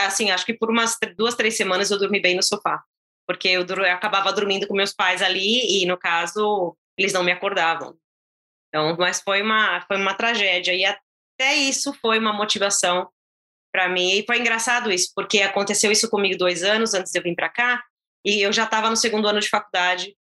[0.04, 2.82] assim, acho que por umas duas, três semanas eu dormi bem no sofá,
[3.26, 7.32] porque eu, eu acabava dormindo com meus pais ali e, no caso, eles não me
[7.32, 7.96] acordavam.
[8.68, 13.08] Então, mas foi uma, foi uma tragédia e até isso foi uma motivação
[13.72, 14.18] para mim.
[14.18, 17.48] E foi engraçado isso, porque aconteceu isso comigo dois anos antes de eu vir para
[17.48, 17.82] cá
[18.24, 20.16] e eu já estava no segundo ano de faculdade,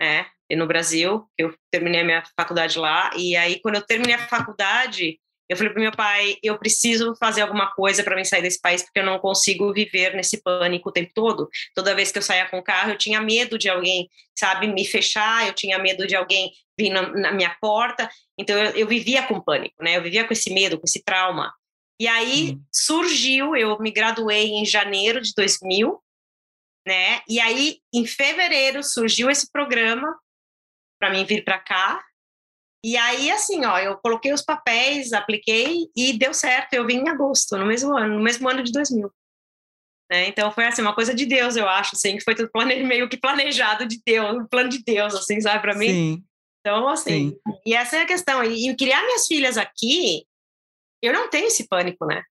[0.00, 1.28] né, no Brasil.
[1.36, 5.72] Eu terminei a minha faculdade lá e aí quando eu terminei a faculdade Eu falei
[5.72, 9.06] para meu pai, eu preciso fazer alguma coisa para me sair desse país, porque eu
[9.06, 11.48] não consigo viver nesse pânico o tempo todo.
[11.74, 14.08] Toda vez que eu saía com o carro, eu tinha medo de alguém,
[14.38, 18.10] sabe, me fechar, eu tinha medo de alguém vir na, na minha porta.
[18.38, 19.96] Então, eu, eu, vivia com pânico, né?
[19.96, 21.52] Eu vivia com esse medo, com esse trauma.
[22.00, 22.62] E aí hum.
[22.72, 26.00] surgiu, eu me graduei em janeiro de 2000,
[26.86, 27.20] né?
[27.28, 30.14] E aí, em fevereiro, surgiu esse programa
[30.98, 32.04] para mim vir para cá.
[32.84, 36.74] E aí, assim, ó, eu coloquei os papéis, apliquei e deu certo.
[36.74, 39.10] Eu vim em agosto, no mesmo ano, no mesmo ano de 2000.
[40.10, 40.28] Né?
[40.28, 42.82] Então foi assim, uma coisa de Deus, eu acho, assim, que foi tudo plane...
[42.84, 45.88] meio que planejado de Deus, um plano de Deus, assim, sabe, para mim.
[45.88, 46.24] Sim.
[46.60, 47.38] Então, assim, Sim.
[47.66, 48.42] e essa é a questão.
[48.44, 50.24] E, e criar minhas filhas aqui,
[51.02, 52.22] eu não tenho esse pânico, né?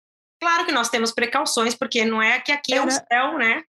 [0.41, 2.83] Claro que nós temos precauções, porque não é que aqui Era...
[2.83, 3.63] é o céu, né?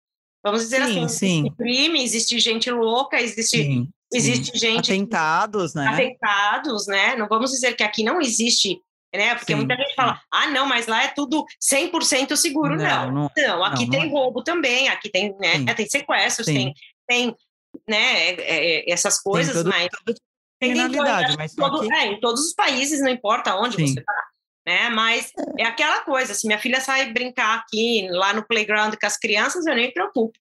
[0.44, 1.56] Vamos dizer sim, assim, sim.
[1.56, 4.18] crime, existe gente louca, existe sim.
[4.18, 4.92] Existe gente.
[4.92, 5.88] Atentados, né?
[5.88, 7.16] Atentados, né?
[7.16, 8.82] Não vamos dizer que aqui não existe,
[9.14, 9.36] né?
[9.36, 12.76] Porque sim, muita gente fala, ah, não, mas lá é tudo 100% seguro.
[12.76, 14.08] Não, não, não aqui não, tem não.
[14.08, 14.12] É.
[14.12, 15.74] roubo também, aqui tem, né?
[15.74, 16.74] Tem sequestros, tem,
[17.08, 17.36] tem,
[17.88, 18.30] né?
[18.30, 20.18] É, é, essas coisas, tem todo, mas.
[20.60, 21.94] Tem criminalidade, mas todo, aqui...
[21.94, 23.88] é, em todos os países, não importa onde sim.
[23.88, 24.28] você está.
[24.66, 24.90] Né?
[24.90, 29.16] Mas é aquela coisa, se minha filha sai brincar aqui, lá no playground com as
[29.16, 30.38] crianças, eu nem me preocupo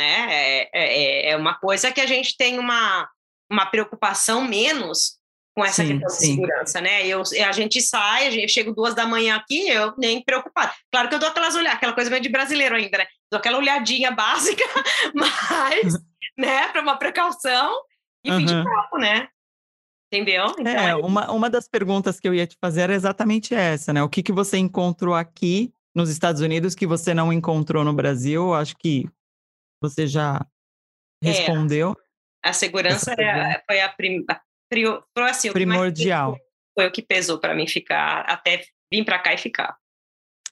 [0.00, 0.26] né?
[0.30, 3.06] É, é, é, é uma coisa que a gente tem uma,
[3.52, 5.18] uma preocupação menos
[5.54, 6.18] com essa sim, questão sim.
[6.18, 7.06] de segurança, né?
[7.06, 10.72] Eu, a gente sai, a gente, eu chego duas da manhã aqui, eu nem preocupado.
[10.90, 13.06] Claro que eu dou aquelas olhadas, aquela coisa meio de brasileiro ainda, né?
[13.30, 14.64] Dou aquela olhadinha básica,
[15.14, 15.92] mas,
[16.38, 17.74] né, para uma precaução
[18.24, 18.38] e uhum.
[18.38, 19.28] fim de papo, né?
[20.12, 20.46] Entendeu?
[20.58, 24.02] Então, é, uma, uma das perguntas que eu ia te fazer era exatamente essa, né?
[24.02, 28.54] O que, que você encontrou aqui nos Estados Unidos que você não encontrou no Brasil?
[28.54, 29.08] Acho que
[29.80, 30.46] você já
[31.22, 31.96] respondeu?
[32.44, 36.38] É, a segurança é, foi a, prim, a prio, foi assim, primordial.
[36.74, 39.78] foi o que pesou para mim ficar, até vir para cá e ficar.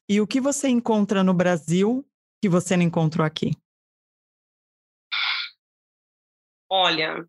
[0.09, 2.07] E o que você encontra no Brasil
[2.43, 3.51] que você não encontrou aqui?
[6.71, 7.27] Olha,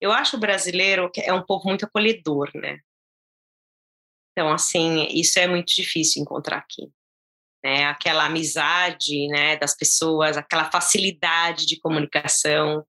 [0.00, 2.80] eu acho o brasileiro que é um povo muito acolhedor, né?
[4.32, 6.92] Então, assim, isso é muito difícil encontrar aqui
[7.66, 7.84] né?
[7.86, 12.86] Aquela amizade, né, das pessoas, aquela facilidade de comunicação,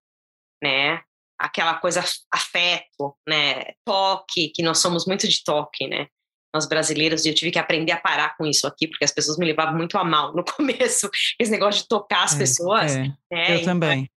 [0.64, 1.02] né?
[1.40, 3.74] Aquela coisa afeto, né?
[3.84, 6.06] Toque, que nós somos muito de toque, né?
[6.54, 9.40] Nós brasileiros, e eu tive que aprender a parar com isso aqui, porque as pessoas
[9.40, 11.10] me levavam muito a mal no começo,
[11.40, 12.96] esse negócio de tocar as é, pessoas.
[12.96, 13.16] É, né?
[13.32, 14.08] Eu então, também.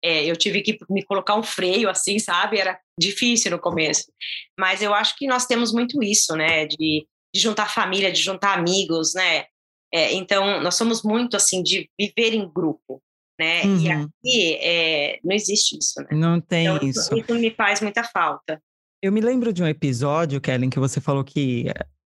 [0.00, 2.60] É, eu tive que me colocar um freio, assim, sabe?
[2.60, 4.12] Era difícil no começo.
[4.56, 6.66] Mas eu acho que nós temos muito isso, né?
[6.66, 9.46] De, de juntar família, de juntar amigos, né?
[9.94, 13.00] É, então, nós somos muito assim de viver em grupo,
[13.38, 13.62] né?
[13.62, 13.78] Uhum.
[13.78, 16.08] E aqui é, não existe isso, né?
[16.10, 17.16] Não tem então, isso.
[17.16, 18.60] Isso me faz muita falta.
[19.00, 21.66] Eu me lembro de um episódio, Kellen, que você falou que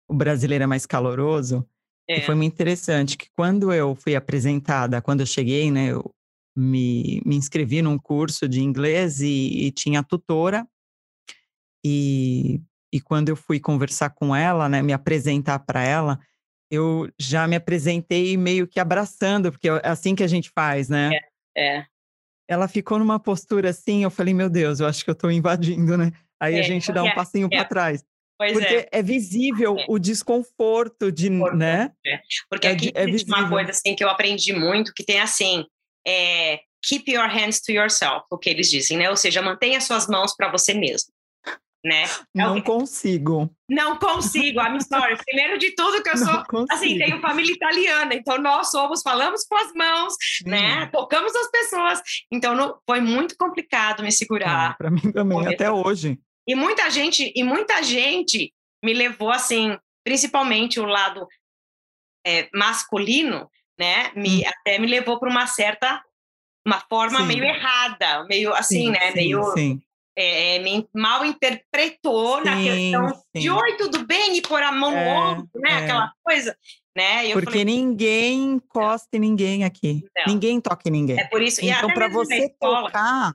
[0.09, 1.63] o brasileiro é mais caloroso.
[2.09, 2.21] É.
[2.21, 6.11] Foi muito interessante que quando eu fui apresentada, quando eu cheguei, né, eu
[6.57, 10.67] me, me inscrevi num curso de inglês e, e tinha tutora.
[11.85, 16.19] E, e quando eu fui conversar com ela, né, me apresentar para ela,
[16.75, 21.11] eu já me apresentei meio que abraçando, porque é assim que a gente faz, né?
[21.55, 21.77] É.
[21.77, 21.85] é.
[22.47, 25.97] Ela ficou numa postura assim, eu falei, meu Deus, eu acho que eu estou invadindo,
[25.97, 26.11] né?
[26.39, 27.57] Aí é, a gente dá um passinho é.
[27.57, 28.03] para trás.
[28.37, 28.89] Pois porque é.
[28.91, 29.85] é visível é.
[29.87, 31.91] o desconforto de, né?
[32.05, 32.19] É.
[32.49, 35.65] Porque é aqui é, é uma coisa assim que eu aprendi muito, que tem assim,
[36.05, 39.09] é, keep your hands to yourself, o que eles dizem, né?
[39.09, 41.14] Ou seja, mantenha suas mãos para você mesmo
[41.85, 42.03] né?
[42.03, 43.47] É não consigo.
[43.69, 45.15] Não consigo, I'm sorry.
[45.23, 49.55] Primeiro de tudo que eu sou, assim, tenho família italiana, então nós somos, falamos com
[49.55, 50.87] as mãos, né?
[50.87, 52.01] Tocamos as pessoas.
[52.31, 54.71] Então não, foi muito complicado me segurar.
[54.71, 56.19] É, Para mim também, até hoje.
[56.47, 58.51] E muita gente, e muita gente
[58.83, 61.27] me levou assim, principalmente o lado
[62.25, 63.47] é, masculino,
[63.79, 64.11] né?
[64.15, 64.43] Me, hum.
[64.47, 66.03] Até me levou para uma certa
[66.65, 67.27] uma forma sim.
[67.27, 69.11] meio errada, meio assim, sim, né?
[69.11, 69.84] Sim, meio sim
[70.17, 70.59] é,
[70.93, 73.41] mal interpretou sim, na questão sim.
[73.41, 75.71] de oi, tudo bem, e pôr a mão é, no ombro, né?
[75.71, 75.83] É.
[75.83, 76.57] Aquela coisa.
[76.95, 77.33] Né?
[77.33, 80.05] Porque falei, ninguém encosta em ninguém aqui.
[80.15, 80.33] Não.
[80.33, 81.19] Ninguém toca em ninguém.
[81.19, 81.59] É por isso.
[81.63, 83.33] Então, para você tocar,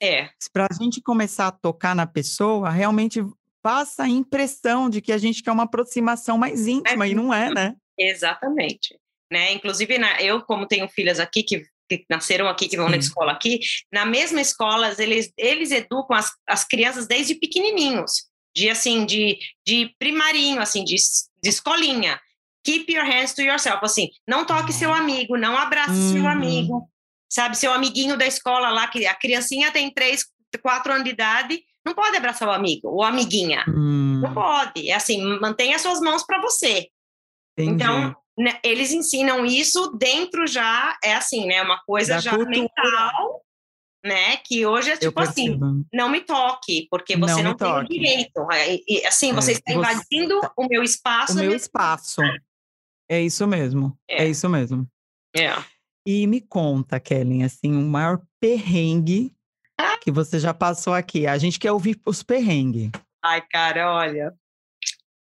[0.00, 0.28] é.
[0.52, 3.20] para a gente começar a tocar na pessoa, realmente
[3.60, 7.52] passa a impressão de que a gente quer uma aproximação mais íntima, e não é,
[7.52, 7.74] né?
[7.98, 8.96] Exatamente.
[9.32, 9.52] Né?
[9.52, 11.64] Inclusive, eu, como tenho filhas aqui que
[11.98, 12.92] que nasceram aqui, que vão Sim.
[12.92, 13.60] na escola aqui,
[13.92, 18.24] na mesma escola, eles, eles educam as, as crianças desde pequenininhos,
[18.54, 20.96] de assim, de, de primarinho, assim, de,
[21.42, 22.20] de escolinha.
[22.64, 26.12] Keep your hands to yourself, assim, não toque seu amigo, não abrace uhum.
[26.12, 26.88] seu amigo,
[27.28, 30.24] sabe, seu amiguinho da escola lá, que a criancinha tem três,
[30.62, 33.64] quatro anos de idade, não pode abraçar o amigo ou amiguinha.
[33.68, 34.88] Hum, Não pode.
[34.88, 36.88] É assim, mantenha suas mãos para você.
[37.58, 37.82] entendi.
[37.82, 38.14] Então,
[38.64, 41.62] eles ensinam isso dentro já, é assim, né?
[41.62, 42.50] Uma coisa Da já cultura.
[42.50, 43.44] mental,
[44.04, 44.36] né?
[44.38, 45.58] Que hoje é tipo assim,
[45.92, 48.46] não me toque, porque você Não não, tem direito.
[48.52, 51.34] E, e, assim, É, você está você- invadindo o meu espaço.
[51.34, 51.56] O meu né?
[51.56, 52.20] espaço.
[53.10, 53.96] É isso mesmo.
[54.08, 54.28] É, É.
[54.28, 54.86] isso mesmo.
[55.36, 55.50] É.
[56.06, 59.34] E me conta, Kellen, assim, o maior perrengue
[59.78, 59.98] Ah.
[59.98, 61.26] que você já passou aqui.
[61.26, 62.90] A gente quer ouvir os perrengues.
[63.24, 64.34] Ai, cara, olha,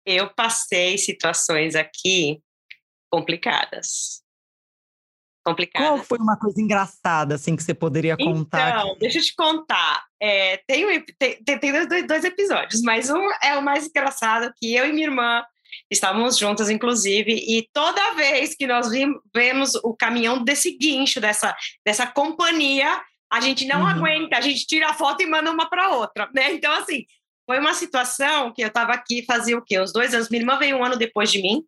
[0.06, 2.40] eu passei situações aqui
[3.12, 4.22] complicadas.
[5.44, 6.06] Qual Complicadas.
[6.06, 8.78] foi uma coisa engraçada, assim, que você poderia contar?
[8.78, 10.04] Então, deixa eu te contar.
[10.20, 10.86] É, tem,
[11.18, 15.08] tem, tem- dois, dois episódios, mas um é o mais engraçado, que eu e minha
[15.08, 15.42] irmã
[15.90, 18.88] estávamos juntas, inclusive, e toda vez que nós
[19.34, 23.88] vemos o caminhão desse guincho, dessa, dessa companhia, a gente não Uhum.
[23.88, 26.52] aguenta, a gente tira a foto e manda uma para outra, né?
[26.52, 27.04] Então, assim,
[27.46, 29.80] foi uma situação que eu estava aqui fazia o quê?
[29.80, 30.28] Uns dois anos.
[30.28, 31.64] Minha irmã veio um ano depois de mim,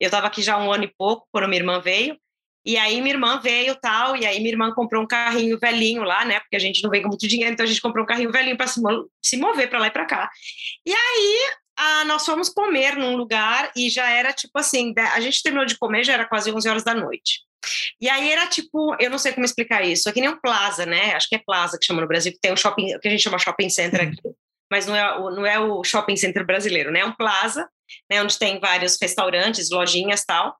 [0.00, 2.16] eu estava aqui já um ano e pouco, quando minha irmã veio,
[2.64, 6.24] e aí minha irmã veio tal, e aí minha irmã comprou um carrinho velhinho lá,
[6.24, 6.40] né?
[6.40, 8.56] Porque a gente não veio com muito dinheiro, então a gente comprou um carrinho velhinho
[8.56, 10.30] para se, mo- se mover para lá e para cá.
[10.84, 15.42] E aí ah, nós fomos comer num lugar e já era tipo assim, a gente
[15.42, 17.40] terminou de comer, já era quase 11 horas da noite.
[18.00, 20.84] E aí era tipo, eu não sei como explicar isso, é que nem um plaza,
[20.84, 21.14] né?
[21.14, 23.22] Acho que é plaza que chama no Brasil, que tem um shopping, que a gente
[23.22, 24.16] chama shopping center aqui,
[24.70, 27.00] mas não é, não é o shopping center brasileiro, né?
[27.00, 27.68] É um plaza,
[28.10, 28.22] né?
[28.22, 30.56] Onde tem vários restaurantes, lojinhas tal.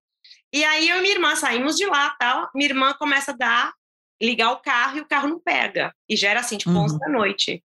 [0.52, 2.48] E aí eu e minha irmã saímos de lá, tal.
[2.54, 3.72] Minha irmã começa a dar,
[4.20, 5.92] ligar o carro e o carro não pega.
[6.08, 6.84] E já era assim, tipo, Uhum.
[6.84, 7.62] 11 da noite.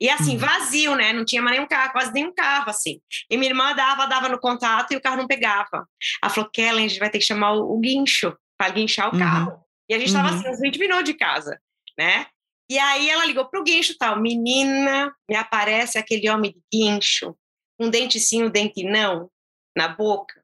[0.00, 0.38] E assim, Uhum.
[0.38, 1.12] vazio, né?
[1.12, 3.00] Não tinha mais nenhum carro, quase nenhum carro, assim.
[3.30, 5.86] E minha irmã dava, dava no contato e o carro não pegava.
[6.22, 9.12] Ela falou, Kellen, a gente vai ter que chamar o, o guincho para guinchar o
[9.12, 9.18] Uhum.
[9.18, 9.60] carro.
[9.88, 10.34] E a gente estava Uhum.
[10.38, 11.60] assim, uns 20 minutos de casa,
[11.98, 12.26] né?
[12.70, 14.18] E aí ela ligou pro guincho e tal.
[14.20, 17.36] Menina, me aparece aquele homem de guincho,
[17.78, 19.30] um dente sim, um dente não,
[19.76, 20.42] na boca.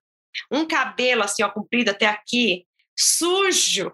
[0.51, 2.67] Um cabelo assim, ó, comprido até aqui,
[2.99, 3.93] sujo.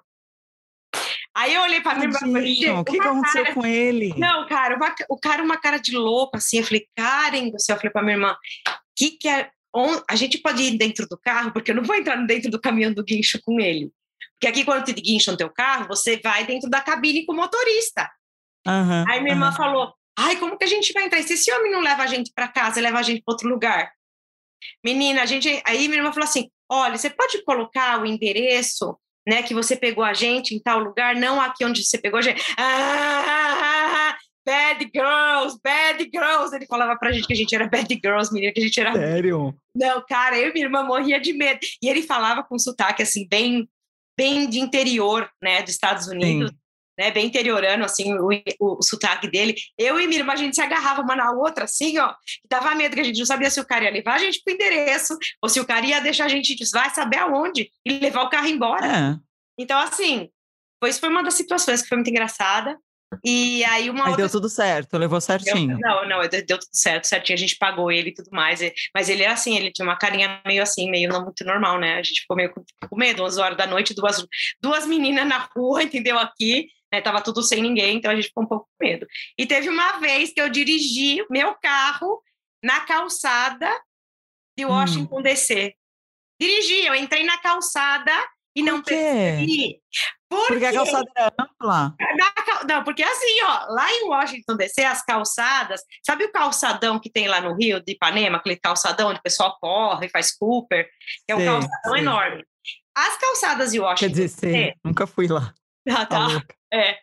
[1.35, 4.13] Aí eu olhei para mim e falei, o que, aconteceu cara com ele?
[4.17, 6.59] não, cara, uma- o cara uma cara de louco, assim.
[6.59, 8.37] Eu falei, Karen do céu, eu falei pra minha irmã,
[8.97, 9.51] que que é.
[10.09, 12.93] a gente pode ir dentro do carro, porque eu não vou entrar dentro do caminhão
[12.93, 13.93] do guincho com ele.
[14.35, 18.11] Porque aqui, quando te guincham teu carro, você vai dentro da cabine com o motorista.
[18.67, 19.57] Aham, Aí minha irmã aham.
[19.57, 21.21] falou: Ai, como que a gente vai entrar?
[21.21, 23.49] E se esse homem não leva a gente para casa, leva a gente para outro
[23.49, 23.93] lugar?
[24.85, 25.63] Menina, a gente.
[25.65, 30.03] Aí minha irmã falou assim: Olha, você pode colocar o endereço, né, que você pegou
[30.03, 32.43] a gente em tal lugar, não aqui onde você pegou a gente.
[32.59, 36.55] Ah, ah, ah, ah, bad girls, bad girls.
[36.55, 38.93] Ele falava pra gente que a gente era bad girls, menina, que a gente era
[38.93, 39.55] Sério?
[39.75, 41.61] não, cara, eu e minha irmã morria de medo.
[41.83, 43.69] E ele falava com sotaque, assim, bem,
[44.17, 46.51] bem de interior, né, dos Estados Unidos,
[46.99, 48.29] né, bem interiorano, assim, o,
[48.61, 49.55] o, o sotaque dele.
[49.79, 52.13] Eu e minha irmã, a gente se agarrava uma na outra, assim, ó,
[52.51, 54.53] dava medo, que a gente não sabia se o cara ia levar a gente pro
[54.53, 58.29] endereço, ou se o cara ia deixar a gente, vai saber aonde, e levar o
[58.31, 58.87] carro embora.
[58.87, 59.17] É.
[59.59, 60.29] Então, assim,
[60.81, 62.77] foi, isso foi uma das situações que foi muito engraçada.
[63.25, 65.79] E aí uma Mas outra deu tudo certo, levou Deu- certinho.
[65.81, 67.37] não, não, deu, deu tudo certo, certinho.
[67.37, 68.61] A gente pagou ele e tudo mais.
[68.95, 71.95] Mas ele era assim, ele tinha uma carinha meio assim, meio não muito normal, né?
[71.95, 74.25] A gente ficou meio com, com medo, 11 horas da noite, duas,
[74.61, 76.19] duas meninas na rua, entendeu?
[76.19, 77.01] Aqui, né?
[77.01, 79.07] Tava tudo sem ninguém, então a gente ficou um pouco com medo.
[79.39, 82.23] E teve uma vez que eu dirigi meu carro
[82.63, 83.69] na calçada
[84.59, 84.71] de Hum.
[84.71, 85.75] Washington DC.
[86.41, 88.13] Dirigi, eu entrei na calçada
[88.57, 88.95] e não Por quê?
[88.95, 89.81] percebi.
[90.29, 91.95] Porque a calçada era ampla.
[92.17, 97.11] Na Não, porque assim, ó, lá em Washington DC, as calçadas, sabe o calçadão que
[97.11, 100.89] tem lá no Rio de Ipanema, aquele calçadão onde o pessoal corre, faz Cooper,
[101.29, 102.01] é um calçadão sei.
[102.03, 102.45] enorme.
[102.97, 105.55] As calçadas de Quer Washington dizer, sei, nunca fui lá.
[105.87, 106.45] tá, Tá tá.
[106.73, 106.99] É.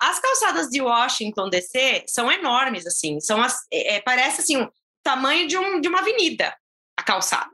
[0.00, 4.72] As calçadas de Washington DC são enormes, assim, são as, é, é, parece assim, o
[5.02, 6.56] tamanho de, um, de uma avenida,
[6.98, 7.50] a calçada,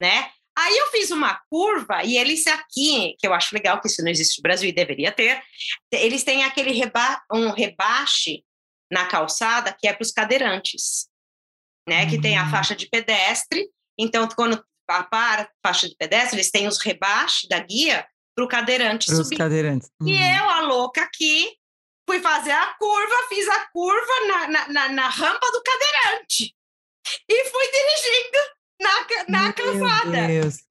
[0.00, 0.30] né?
[0.58, 4.10] Aí eu fiz uma curva e eles aqui, que eu acho legal que isso não
[4.10, 5.42] existe no Brasil e deveria ter,
[5.92, 8.30] eles têm aquele reba um rebaixo
[8.90, 11.08] na calçada que é para os cadeirantes,
[11.88, 12.08] né?
[12.10, 12.50] Que tem a Hum.
[12.50, 13.68] faixa de pedestre.
[13.98, 18.06] Então, quando pa- para a faixa de pedestre, eles têm os rebaixes da guia
[18.40, 19.36] para o cadeirante Para os subir.
[19.36, 19.90] cadeirantes.
[20.02, 20.36] E Uhum.
[20.38, 21.52] eu, a louca aqui,
[22.08, 26.54] fui fazer a curva, fiz a curva na, na, na, na rampa do cadeirante.
[27.28, 28.38] E fui dirigindo
[28.80, 30.10] na, na calçada.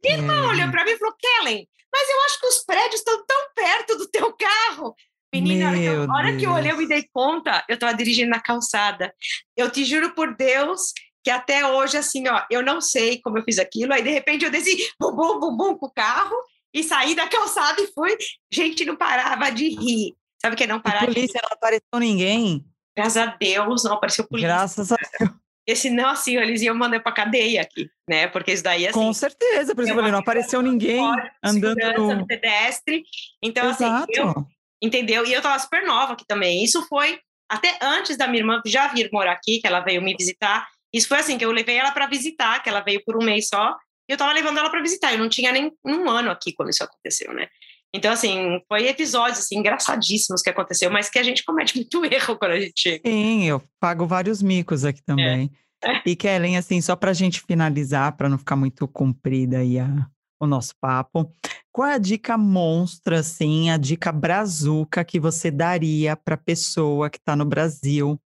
[0.03, 3.25] Minha irmã olhou para mim e falou: Kellen, mas eu acho que os prédios estão
[3.25, 4.95] tão perto do teu carro.
[5.33, 7.63] Menina, a hora que eu- Meu a hora que eu olhei, eu me dei conta,
[7.69, 9.13] eu estava dirigindo na calçada.
[9.55, 10.91] Eu te juro por Deus
[11.23, 13.93] que até hoje, assim, ó, eu não sei como eu fiz aquilo.
[13.93, 16.35] Aí, de repente, eu desci, bum, bum, bum, bum, com o carro
[16.73, 18.15] e saí da calçada e fui.
[18.51, 20.15] Gente, não parava de rir.
[20.41, 21.05] Sabe o que é não de rir?
[21.05, 22.65] polícia não apareceu ninguém.
[22.95, 24.47] Graças a Deus não apareceu polícia.
[24.47, 25.31] Graças a Deus.
[25.69, 28.27] Porque senão, assim, eles iam mandar para cadeia aqui, né?
[28.27, 28.97] Porque isso daí, assim...
[28.97, 30.99] Com certeza, por exemplo, não apareceu ninguém
[31.43, 32.25] andando no...
[32.25, 33.03] pedestre.
[33.43, 33.83] Então, Exato.
[33.83, 34.47] assim, eu,
[34.81, 35.25] entendeu?
[35.27, 36.63] E eu tava super nova aqui também.
[36.63, 40.15] Isso foi até antes da minha irmã já vir morar aqui, que ela veio me
[40.15, 40.67] visitar.
[40.91, 43.47] Isso foi assim, que eu levei ela para visitar, que ela veio por um mês
[43.47, 43.77] só,
[44.09, 45.13] e eu tava levando ela para visitar.
[45.13, 47.47] Eu não tinha nem um ano aqui quando isso aconteceu, né?
[47.93, 52.35] Então, assim, foi episódios assim, engraçadíssimos que aconteceu, mas que a gente comete muito erro
[52.35, 53.07] quando a gente chega.
[53.07, 55.51] Sim, eu pago vários micos aqui também.
[55.83, 56.01] É.
[56.05, 60.07] E Kellen, assim, só para a gente finalizar, para não ficar muito comprida aí a,
[60.39, 61.31] o nosso papo,
[61.71, 67.17] qual é a dica monstra, assim, a dica brazuca que você daria para pessoa que
[67.17, 68.19] está no Brasil,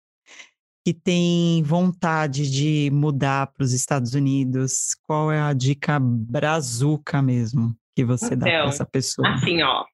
[0.85, 4.97] que tem vontade de mudar para os Estados Unidos?
[5.05, 7.77] Qual é a dica brazuca mesmo?
[7.95, 9.29] que você então, dá para essa pessoa?
[9.35, 9.85] Assim, ó,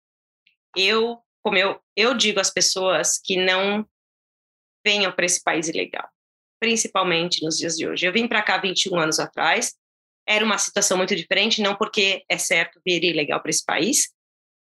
[0.77, 3.87] eu, como eu, eu digo às pessoas que não
[4.85, 6.09] venham para esse país ilegal,
[6.61, 8.07] principalmente nos dias de hoje.
[8.07, 9.75] Eu vim para cá 21 anos atrás,
[10.27, 14.09] era uma situação muito diferente, não porque é certo vir ilegal para esse país,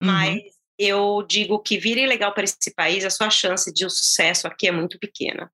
[0.03, 0.09] uhum.
[0.09, 0.43] mas
[0.79, 4.67] eu digo que vir ilegal para esse país, a sua chance de um sucesso aqui
[4.67, 5.51] é muito pequena.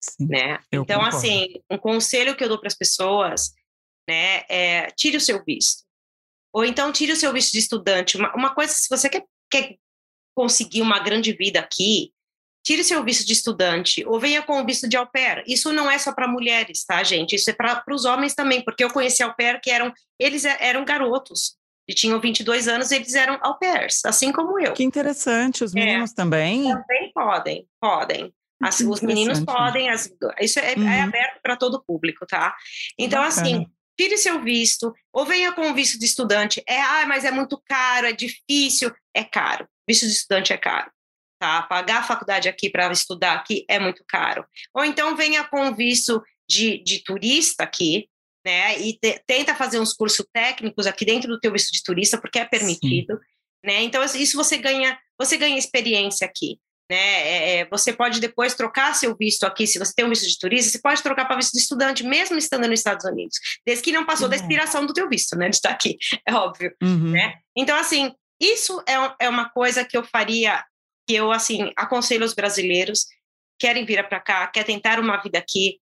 [0.00, 0.58] Sim, né?
[0.72, 1.16] Então, concordo.
[1.16, 3.52] assim, um conselho que eu dou para as pessoas,
[4.08, 5.84] né, é tire o seu visto.
[6.52, 8.16] Ou então tire o seu visto de estudante.
[8.16, 9.76] Uma, uma coisa, se você quer, quer
[10.34, 12.12] conseguir uma grande vida aqui,
[12.64, 15.42] tire seu visto de estudante ou venha com o visto de au pair.
[15.46, 17.34] Isso não é só para mulheres, tá, gente?
[17.34, 20.56] Isso é para os homens também, porque eu conheci au pair que eram, eles é,
[20.60, 21.56] eram garotos
[21.88, 24.74] e tinham 22 anos, eles eram au pairs, assim como eu.
[24.74, 25.80] Que interessante, os é.
[25.80, 26.64] meninos é, também?
[26.64, 28.34] Também podem, podem.
[28.60, 30.88] As, os meninos podem, as, isso é, é uhum.
[30.88, 32.56] é aberto para todo o público, tá?
[32.98, 33.42] Então, Bacana.
[33.42, 33.66] assim,
[33.98, 36.62] tire seu visto, ou venha com o visto de estudante.
[36.66, 38.92] É, ah, mas é muito caro, é difícil.
[39.14, 39.68] É caro.
[39.88, 40.90] Visto de estudante é caro.
[41.40, 41.62] Tá?
[41.62, 44.44] Pagar a faculdade aqui para estudar aqui é muito caro.
[44.74, 48.08] Ou então venha com o visto de, de turista aqui,
[48.44, 48.78] né?
[48.80, 52.38] E te, tenta fazer uns cursos técnicos aqui dentro do teu visto de turista, porque
[52.38, 53.14] é permitido.
[53.14, 53.20] Sim.
[53.64, 53.82] Né?
[53.82, 56.58] Então, isso você ganha, você ganha experiência aqui.
[56.90, 56.96] Né?
[56.96, 60.38] É, é, você pode depois trocar seu visto aqui, se você tem um visto de
[60.38, 63.92] turista, você pode trocar para visto de estudante, mesmo estando nos Estados Unidos, desde que
[63.92, 64.30] não passou uhum.
[64.30, 67.10] da expiração do teu visto, né, de estar aqui, é óbvio, uhum.
[67.10, 67.34] né?
[67.56, 70.64] Então, assim, isso é, é uma coisa que eu faria,
[71.06, 73.04] que eu, assim, aconselho os brasileiros,
[73.58, 75.78] querem vir para cá, quer tentar uma vida aqui,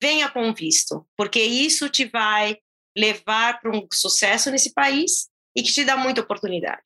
[0.00, 2.56] venha com visto, porque isso te vai
[2.96, 6.82] levar para um sucesso nesse país e que te dá muita oportunidade.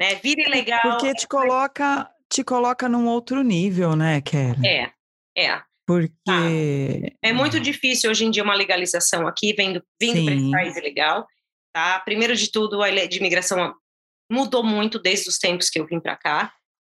[0.00, 0.16] Né?
[0.16, 0.80] Vire legal.
[0.82, 4.66] Porque te coloca te coloca num outro nível, né, Kelly?
[4.66, 4.92] É,
[5.38, 5.62] é.
[5.86, 6.12] Porque.
[6.24, 6.40] Tá.
[7.22, 11.26] É muito difícil hoje em dia uma legalização aqui, vindo, vindo para esse país ilegal.
[11.72, 12.00] Tá?
[12.00, 13.74] Primeiro de tudo, a lei de imigração
[14.30, 16.52] mudou muito desde os tempos que eu vim para cá.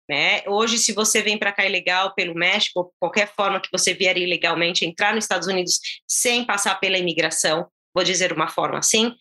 [0.09, 0.41] Né?
[0.47, 4.85] Hoje, se você vem para cá ilegal pelo México, qualquer forma que você vier ilegalmente,
[4.85, 9.13] entrar nos Estados Unidos sem passar pela imigração, vou dizer uma forma assim,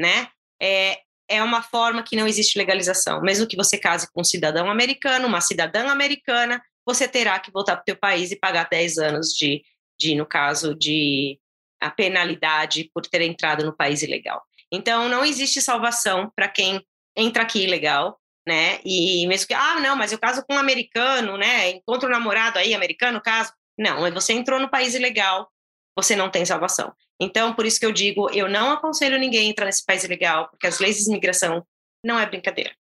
[0.00, 0.28] né?
[0.60, 0.98] É,
[1.30, 3.22] é uma forma que não existe legalização.
[3.22, 7.76] Mesmo que você case com um cidadão americano, uma cidadã americana, você terá que voltar
[7.76, 9.62] para o seu país e pagar 10 anos de,
[9.98, 11.38] de, no caso, de
[11.80, 14.42] a penalidade por ter entrado no país ilegal.
[14.72, 16.84] Então, não existe salvação para quem
[17.16, 18.80] entra aqui ilegal, né?
[18.84, 21.70] E mesmo que, ah, não, mas eu caso com um americano, né?
[21.70, 23.52] Encontro um namorado aí, americano, caso.
[23.78, 25.48] Não, você entrou no país ilegal,
[25.96, 26.92] você não tem salvação.
[27.20, 30.48] Então, por isso que eu digo, eu não aconselho ninguém a entrar nesse país ilegal,
[30.48, 31.64] porque as leis de imigração
[32.04, 32.74] não é brincadeira.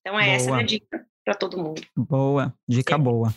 [0.00, 0.34] Então, é boa.
[0.34, 1.82] essa a minha dica para todo mundo.
[1.96, 3.02] Boa, dica Sim.
[3.02, 3.34] boa.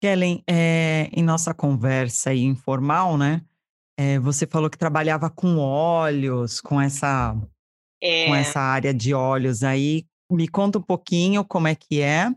[0.00, 3.42] Kellen, é, em nossa conversa aí informal, né?
[3.98, 7.36] É, você falou que trabalhava com óleos, com essa,
[8.00, 8.26] é.
[8.26, 10.06] com essa área de óleos aí.
[10.30, 12.32] Me conta um pouquinho como é que é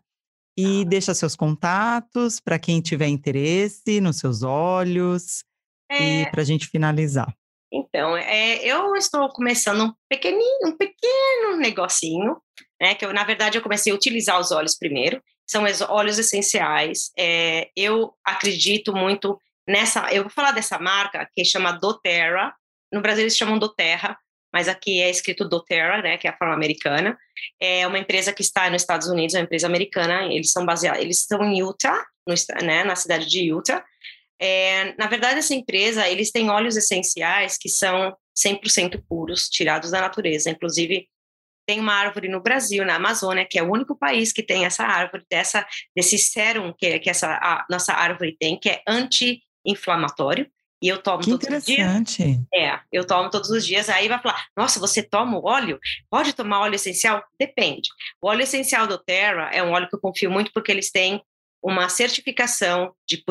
[0.57, 0.85] e ah.
[0.85, 5.43] deixa seus contatos para quem tiver interesse nos seus óleos.
[5.91, 6.21] É...
[6.21, 7.33] E para a gente finalizar.
[7.73, 12.35] Então, é, eu estou começando um pequenininho, um pequeno negocinho,
[12.81, 12.95] né?
[12.95, 15.21] Que eu, na verdade, eu comecei a utilizar os óleos primeiro.
[15.49, 17.11] São os óleos essenciais.
[17.17, 20.13] É, eu acredito muito nessa.
[20.13, 22.53] Eu vou falar dessa marca que chama doTERRA.
[22.91, 24.17] No Brasil eles chamam doTERRA,
[24.53, 26.17] mas aqui é escrito doTERRA, né?
[26.17, 27.17] Que é a forma americana.
[27.57, 30.25] É uma empresa que está nos Estados Unidos, é uma empresa americana.
[30.25, 32.35] Eles são baseados, eles estão em Utah, no,
[32.65, 32.83] né?
[32.83, 33.81] Na cidade de Utah.
[34.41, 40.01] É, na verdade, essa empresa, eles têm óleos essenciais que são 100% puros, tirados da
[40.01, 40.49] natureza.
[40.49, 41.07] Inclusive,
[41.67, 44.83] tem uma árvore no Brasil, na Amazônia, que é o único país que tem essa
[44.83, 45.65] árvore, dessa,
[45.95, 50.49] desse sérum que, que essa a nossa árvore tem, que é anti-inflamatório.
[50.81, 52.23] E eu tomo que todos interessante.
[52.23, 52.39] os dias.
[52.51, 53.87] É, eu tomo todos os dias.
[53.87, 55.79] Aí vai falar: nossa, você toma óleo?
[56.09, 57.23] Pode tomar óleo essencial?
[57.39, 57.87] Depende.
[58.19, 61.21] O óleo essencial do Terra é um óleo que eu confio muito porque eles têm
[61.61, 63.23] uma certificação de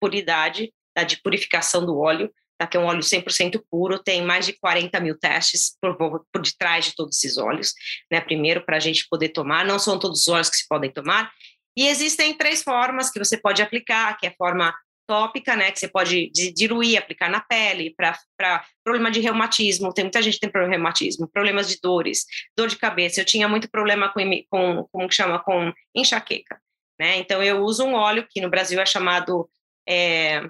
[0.00, 4.44] puridade, tá, de purificação do óleo, tá, que é um óleo 100% puro, tem mais
[4.44, 7.72] de 40 mil testes por, por detrás de todos esses óleos,
[8.10, 10.92] né, primeiro para a gente poder tomar, não são todos os óleos que se podem
[10.92, 11.32] tomar,
[11.76, 14.74] e existem três formas que você pode aplicar, que é a forma
[15.06, 20.22] tópica, né, que você pode diluir, aplicar na pele, para problema de reumatismo, tem muita
[20.22, 22.24] gente que tem problema de reumatismo, problemas de dores,
[22.56, 26.60] dor de cabeça, eu tinha muito problema com, com como que chama, com enxaqueca,
[27.00, 29.48] né, então eu uso um óleo que no Brasil é chamado
[29.88, 30.42] é,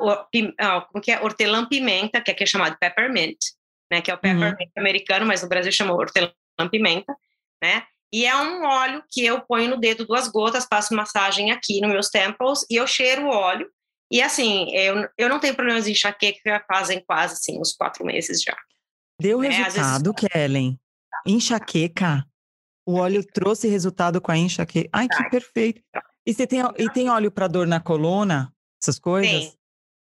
[0.00, 1.20] como que é?
[1.20, 3.38] Hortelã-pimenta, que aqui é chamado peppermint,
[3.90, 4.00] né?
[4.00, 4.20] Que é o uhum.
[4.20, 4.82] peppermint uhum.
[4.82, 7.14] americano, mas no Brasil chama hortelã-pimenta,
[7.62, 7.84] né?
[8.12, 11.90] E é um óleo que eu ponho no dedo duas gotas, passo massagem aqui nos
[11.92, 13.70] meus temples e eu cheiro o óleo.
[14.10, 18.42] E assim, eu, eu não tenho problemas de enxaqueca fazem quase assim, uns quatro meses
[18.42, 18.56] já.
[19.20, 20.32] Deu é, resultado, vezes...
[20.32, 20.80] Kellen?
[21.24, 22.26] Enxaqueca?
[22.90, 24.88] O óleo trouxe resultado com a enxaqueca?
[24.92, 25.80] Ai, que perfeito.
[26.26, 28.52] E você tem, e tem óleo para dor na coluna?
[28.82, 29.30] Essas coisas?
[29.30, 29.52] Tem.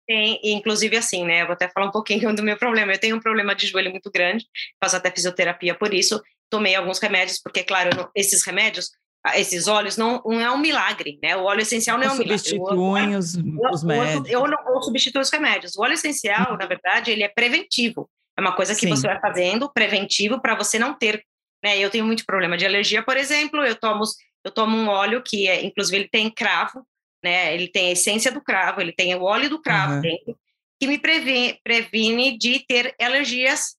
[0.08, 1.44] Tem, inclusive assim, né?
[1.44, 2.92] Eu vou até falar um pouquinho do meu problema.
[2.92, 4.44] Eu tenho um problema de joelho muito grande,
[4.84, 6.20] faço até fisioterapia por isso.
[6.50, 8.90] Tomei alguns remédios, porque, claro, não, esses remédios,
[9.24, 11.38] ah, esses óleos, não, não é um milagre, né?
[11.38, 13.16] O óleo essencial não, não é um milagre.
[13.16, 13.36] Os,
[13.72, 14.32] os médicos.
[14.32, 15.78] Eu, eu não substituo os remédios.
[15.78, 18.10] O óleo essencial, na verdade, ele é preventivo.
[18.36, 18.90] É uma coisa que Sim.
[18.90, 21.24] você vai fazendo preventivo para você não ter.
[21.64, 21.78] Né?
[21.78, 23.64] Eu tenho muito problema de alergia, por exemplo.
[23.64, 24.04] Eu tomo,
[24.44, 26.86] eu tomo um óleo que, é, inclusive, ele tem cravo
[27.24, 27.54] né?
[27.54, 30.02] Ele tem a essência do cravo, ele tem o óleo do cravo uhum.
[30.02, 30.38] dentro,
[30.80, 33.78] que me previne, previne de ter alergias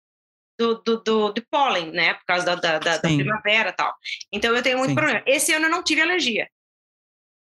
[0.58, 2.14] do, do, do, do pólen, né?
[2.14, 3.94] Por causa da, da, da, da primavera e tal.
[4.32, 4.94] Então eu tenho muito Sim.
[4.94, 5.22] problema.
[5.26, 6.48] Esse ano eu não tive alergia.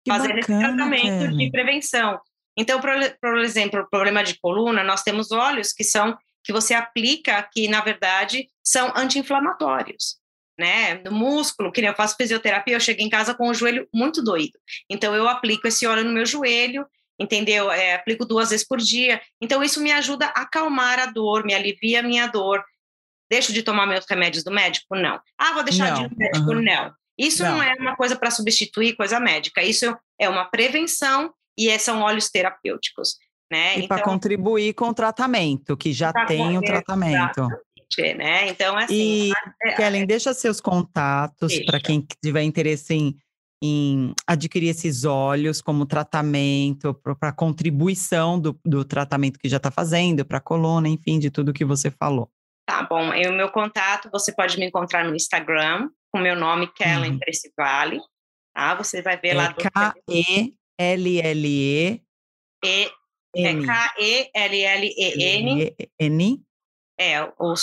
[0.05, 1.37] Que fazendo bacana, esse tratamento cara.
[1.37, 2.21] de prevenção.
[2.57, 7.43] Então, por, por exemplo, problema de coluna, nós temos óleos que são que você aplica
[7.51, 10.19] que na verdade são anti-inflamatórios
[10.59, 13.89] né, no músculo, que nem eu faço fisioterapia, eu chego em casa com o joelho
[13.93, 14.59] muito doído.
[14.89, 16.87] Então eu aplico esse óleo no meu joelho,
[17.19, 17.71] entendeu?
[17.71, 19.21] É, aplico duas vezes por dia.
[19.41, 22.65] Então isso me ajuda a acalmar a dor, me alivia a minha dor.
[23.31, 24.95] Deixo de tomar meus remédios do médico?
[24.95, 25.21] Não.
[25.39, 25.95] Ah, vou deixar não.
[25.95, 26.51] de ir no médico?
[26.51, 26.63] Uhum.
[26.63, 26.93] Não.
[27.19, 27.57] Isso não.
[27.57, 29.63] não é uma coisa para substituir coisa médica.
[29.63, 33.17] Isso é uma prevenção e são óleos terapêuticos.
[33.51, 33.75] Né?
[33.75, 37.49] E então, para contribuir com o tratamento, que já tem o tratamento
[38.03, 38.49] né?
[38.49, 39.31] Então, assim.
[39.31, 39.33] E,
[39.63, 43.17] é, Kellen, deixa seus contatos para quem tiver interesse em,
[43.63, 50.25] em adquirir esses óleos como tratamento, para contribuição do, do tratamento que já está fazendo,
[50.25, 52.31] para a coluna, enfim, de tudo que você falou.
[52.67, 53.11] Tá bom.
[53.11, 57.19] O meu contato, você pode me encontrar no Instagram, com meu nome, Kellen uhum.
[57.19, 58.01] Precivale.
[58.55, 58.75] Tá?
[58.77, 59.53] Você vai ver é lá.
[59.53, 60.51] K-E-L-L-E.
[62.65, 62.91] E,
[63.37, 65.75] é K-E-L-L-E-N.
[65.99, 66.43] N.
[66.99, 67.55] É, o, o,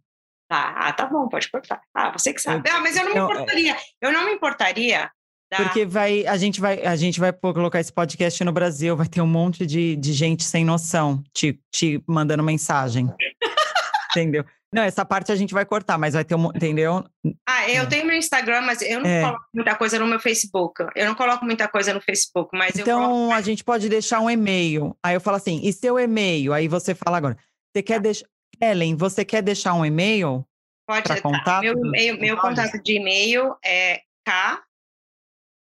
[0.55, 1.81] Ah, ah, tá bom, pode cortar.
[1.95, 2.69] Ah, você que sabe.
[2.69, 3.77] Ah, mas eu não me é importaria.
[4.03, 5.11] Eu não me importaria.
[5.57, 9.23] Porque vai, a gente vai, a gente vai colocar esse podcast no Brasil, vai ter
[9.23, 13.09] um monte de, de gente sem noção te, te mandando mensagem.
[14.13, 14.45] entendeu?
[14.75, 17.03] Não, essa parte a gente vai cortar, mas vai ter um, entendeu?
[17.47, 19.23] Ah, eu tenho meu Instagram, mas eu não é.
[19.23, 20.87] coloco muita coisa no meu Facebook.
[20.95, 23.33] Eu não coloco muita coisa no Facebook, mas então coloco...
[23.33, 24.95] a gente pode deixar um e-mail.
[25.03, 26.53] Aí eu falo assim, e seu e-mail?
[26.53, 27.37] Aí você fala agora.
[27.75, 28.01] Você quer tá.
[28.01, 28.27] deixar
[28.61, 30.47] Ellen, você quer deixar um e-mail?
[30.87, 31.63] Pode para contato.
[31.63, 34.63] Meu, meu, meu contato de e-mail é K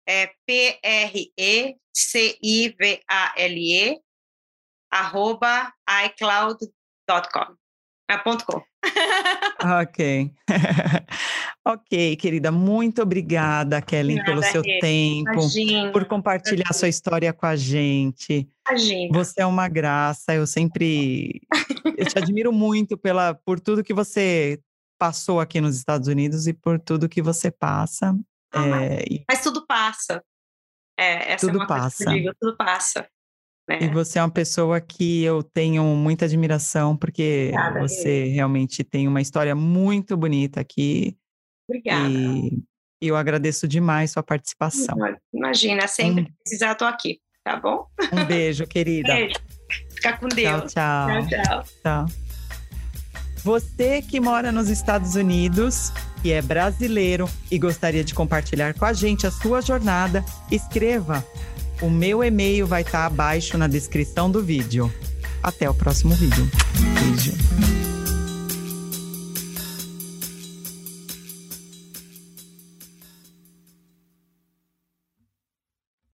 [0.06, 4.00] é P R E C I V A L E
[4.90, 5.72] arroba
[6.06, 7.56] iCloud.com.
[8.10, 8.62] É ponto com.
[9.82, 10.32] ok.
[11.64, 12.50] ok, querida.
[12.50, 15.92] Muito obrigada, Kellen, Nada, pelo seu tempo, Imagina.
[15.92, 18.48] por compartilhar sua história com a gente.
[18.66, 19.18] Imagina.
[19.18, 20.34] Você é uma graça.
[20.34, 21.42] Eu sempre
[21.98, 24.58] eu te admiro muito pela, por tudo que você
[24.98, 28.16] passou aqui nos Estados Unidos e por tudo que você passa.
[28.52, 30.24] Ah, é, mas, tudo passa.
[30.96, 32.06] É, tudo é passa.
[32.06, 33.06] Digo, tudo passa.
[33.68, 33.80] Né?
[33.82, 39.06] E você é uma pessoa que eu tenho muita admiração, porque Obrigada, você realmente tem
[39.06, 41.16] uma história muito bonita aqui.
[41.68, 42.08] Obrigada.
[42.08, 42.62] E
[43.00, 44.96] eu agradeço demais sua participação.
[45.32, 47.86] Imagina, sempre um, precisar, estou aqui, tá bom?
[48.12, 49.14] Um beijo, querida.
[49.14, 49.36] Beijo.
[49.94, 50.72] Fica com Deus.
[50.72, 51.28] Tchau, tchau.
[51.28, 51.64] Tchau, tchau.
[51.82, 52.06] tchau.
[53.44, 55.92] Você que mora nos Estados Unidos,
[56.22, 61.24] que é brasileiro e gostaria de compartilhar com a gente a sua jornada, escreva
[61.80, 64.92] o meu e-mail vai estar abaixo na descrição do vídeo.
[65.42, 66.48] Até o próximo vídeo.
[66.94, 67.87] Beijo.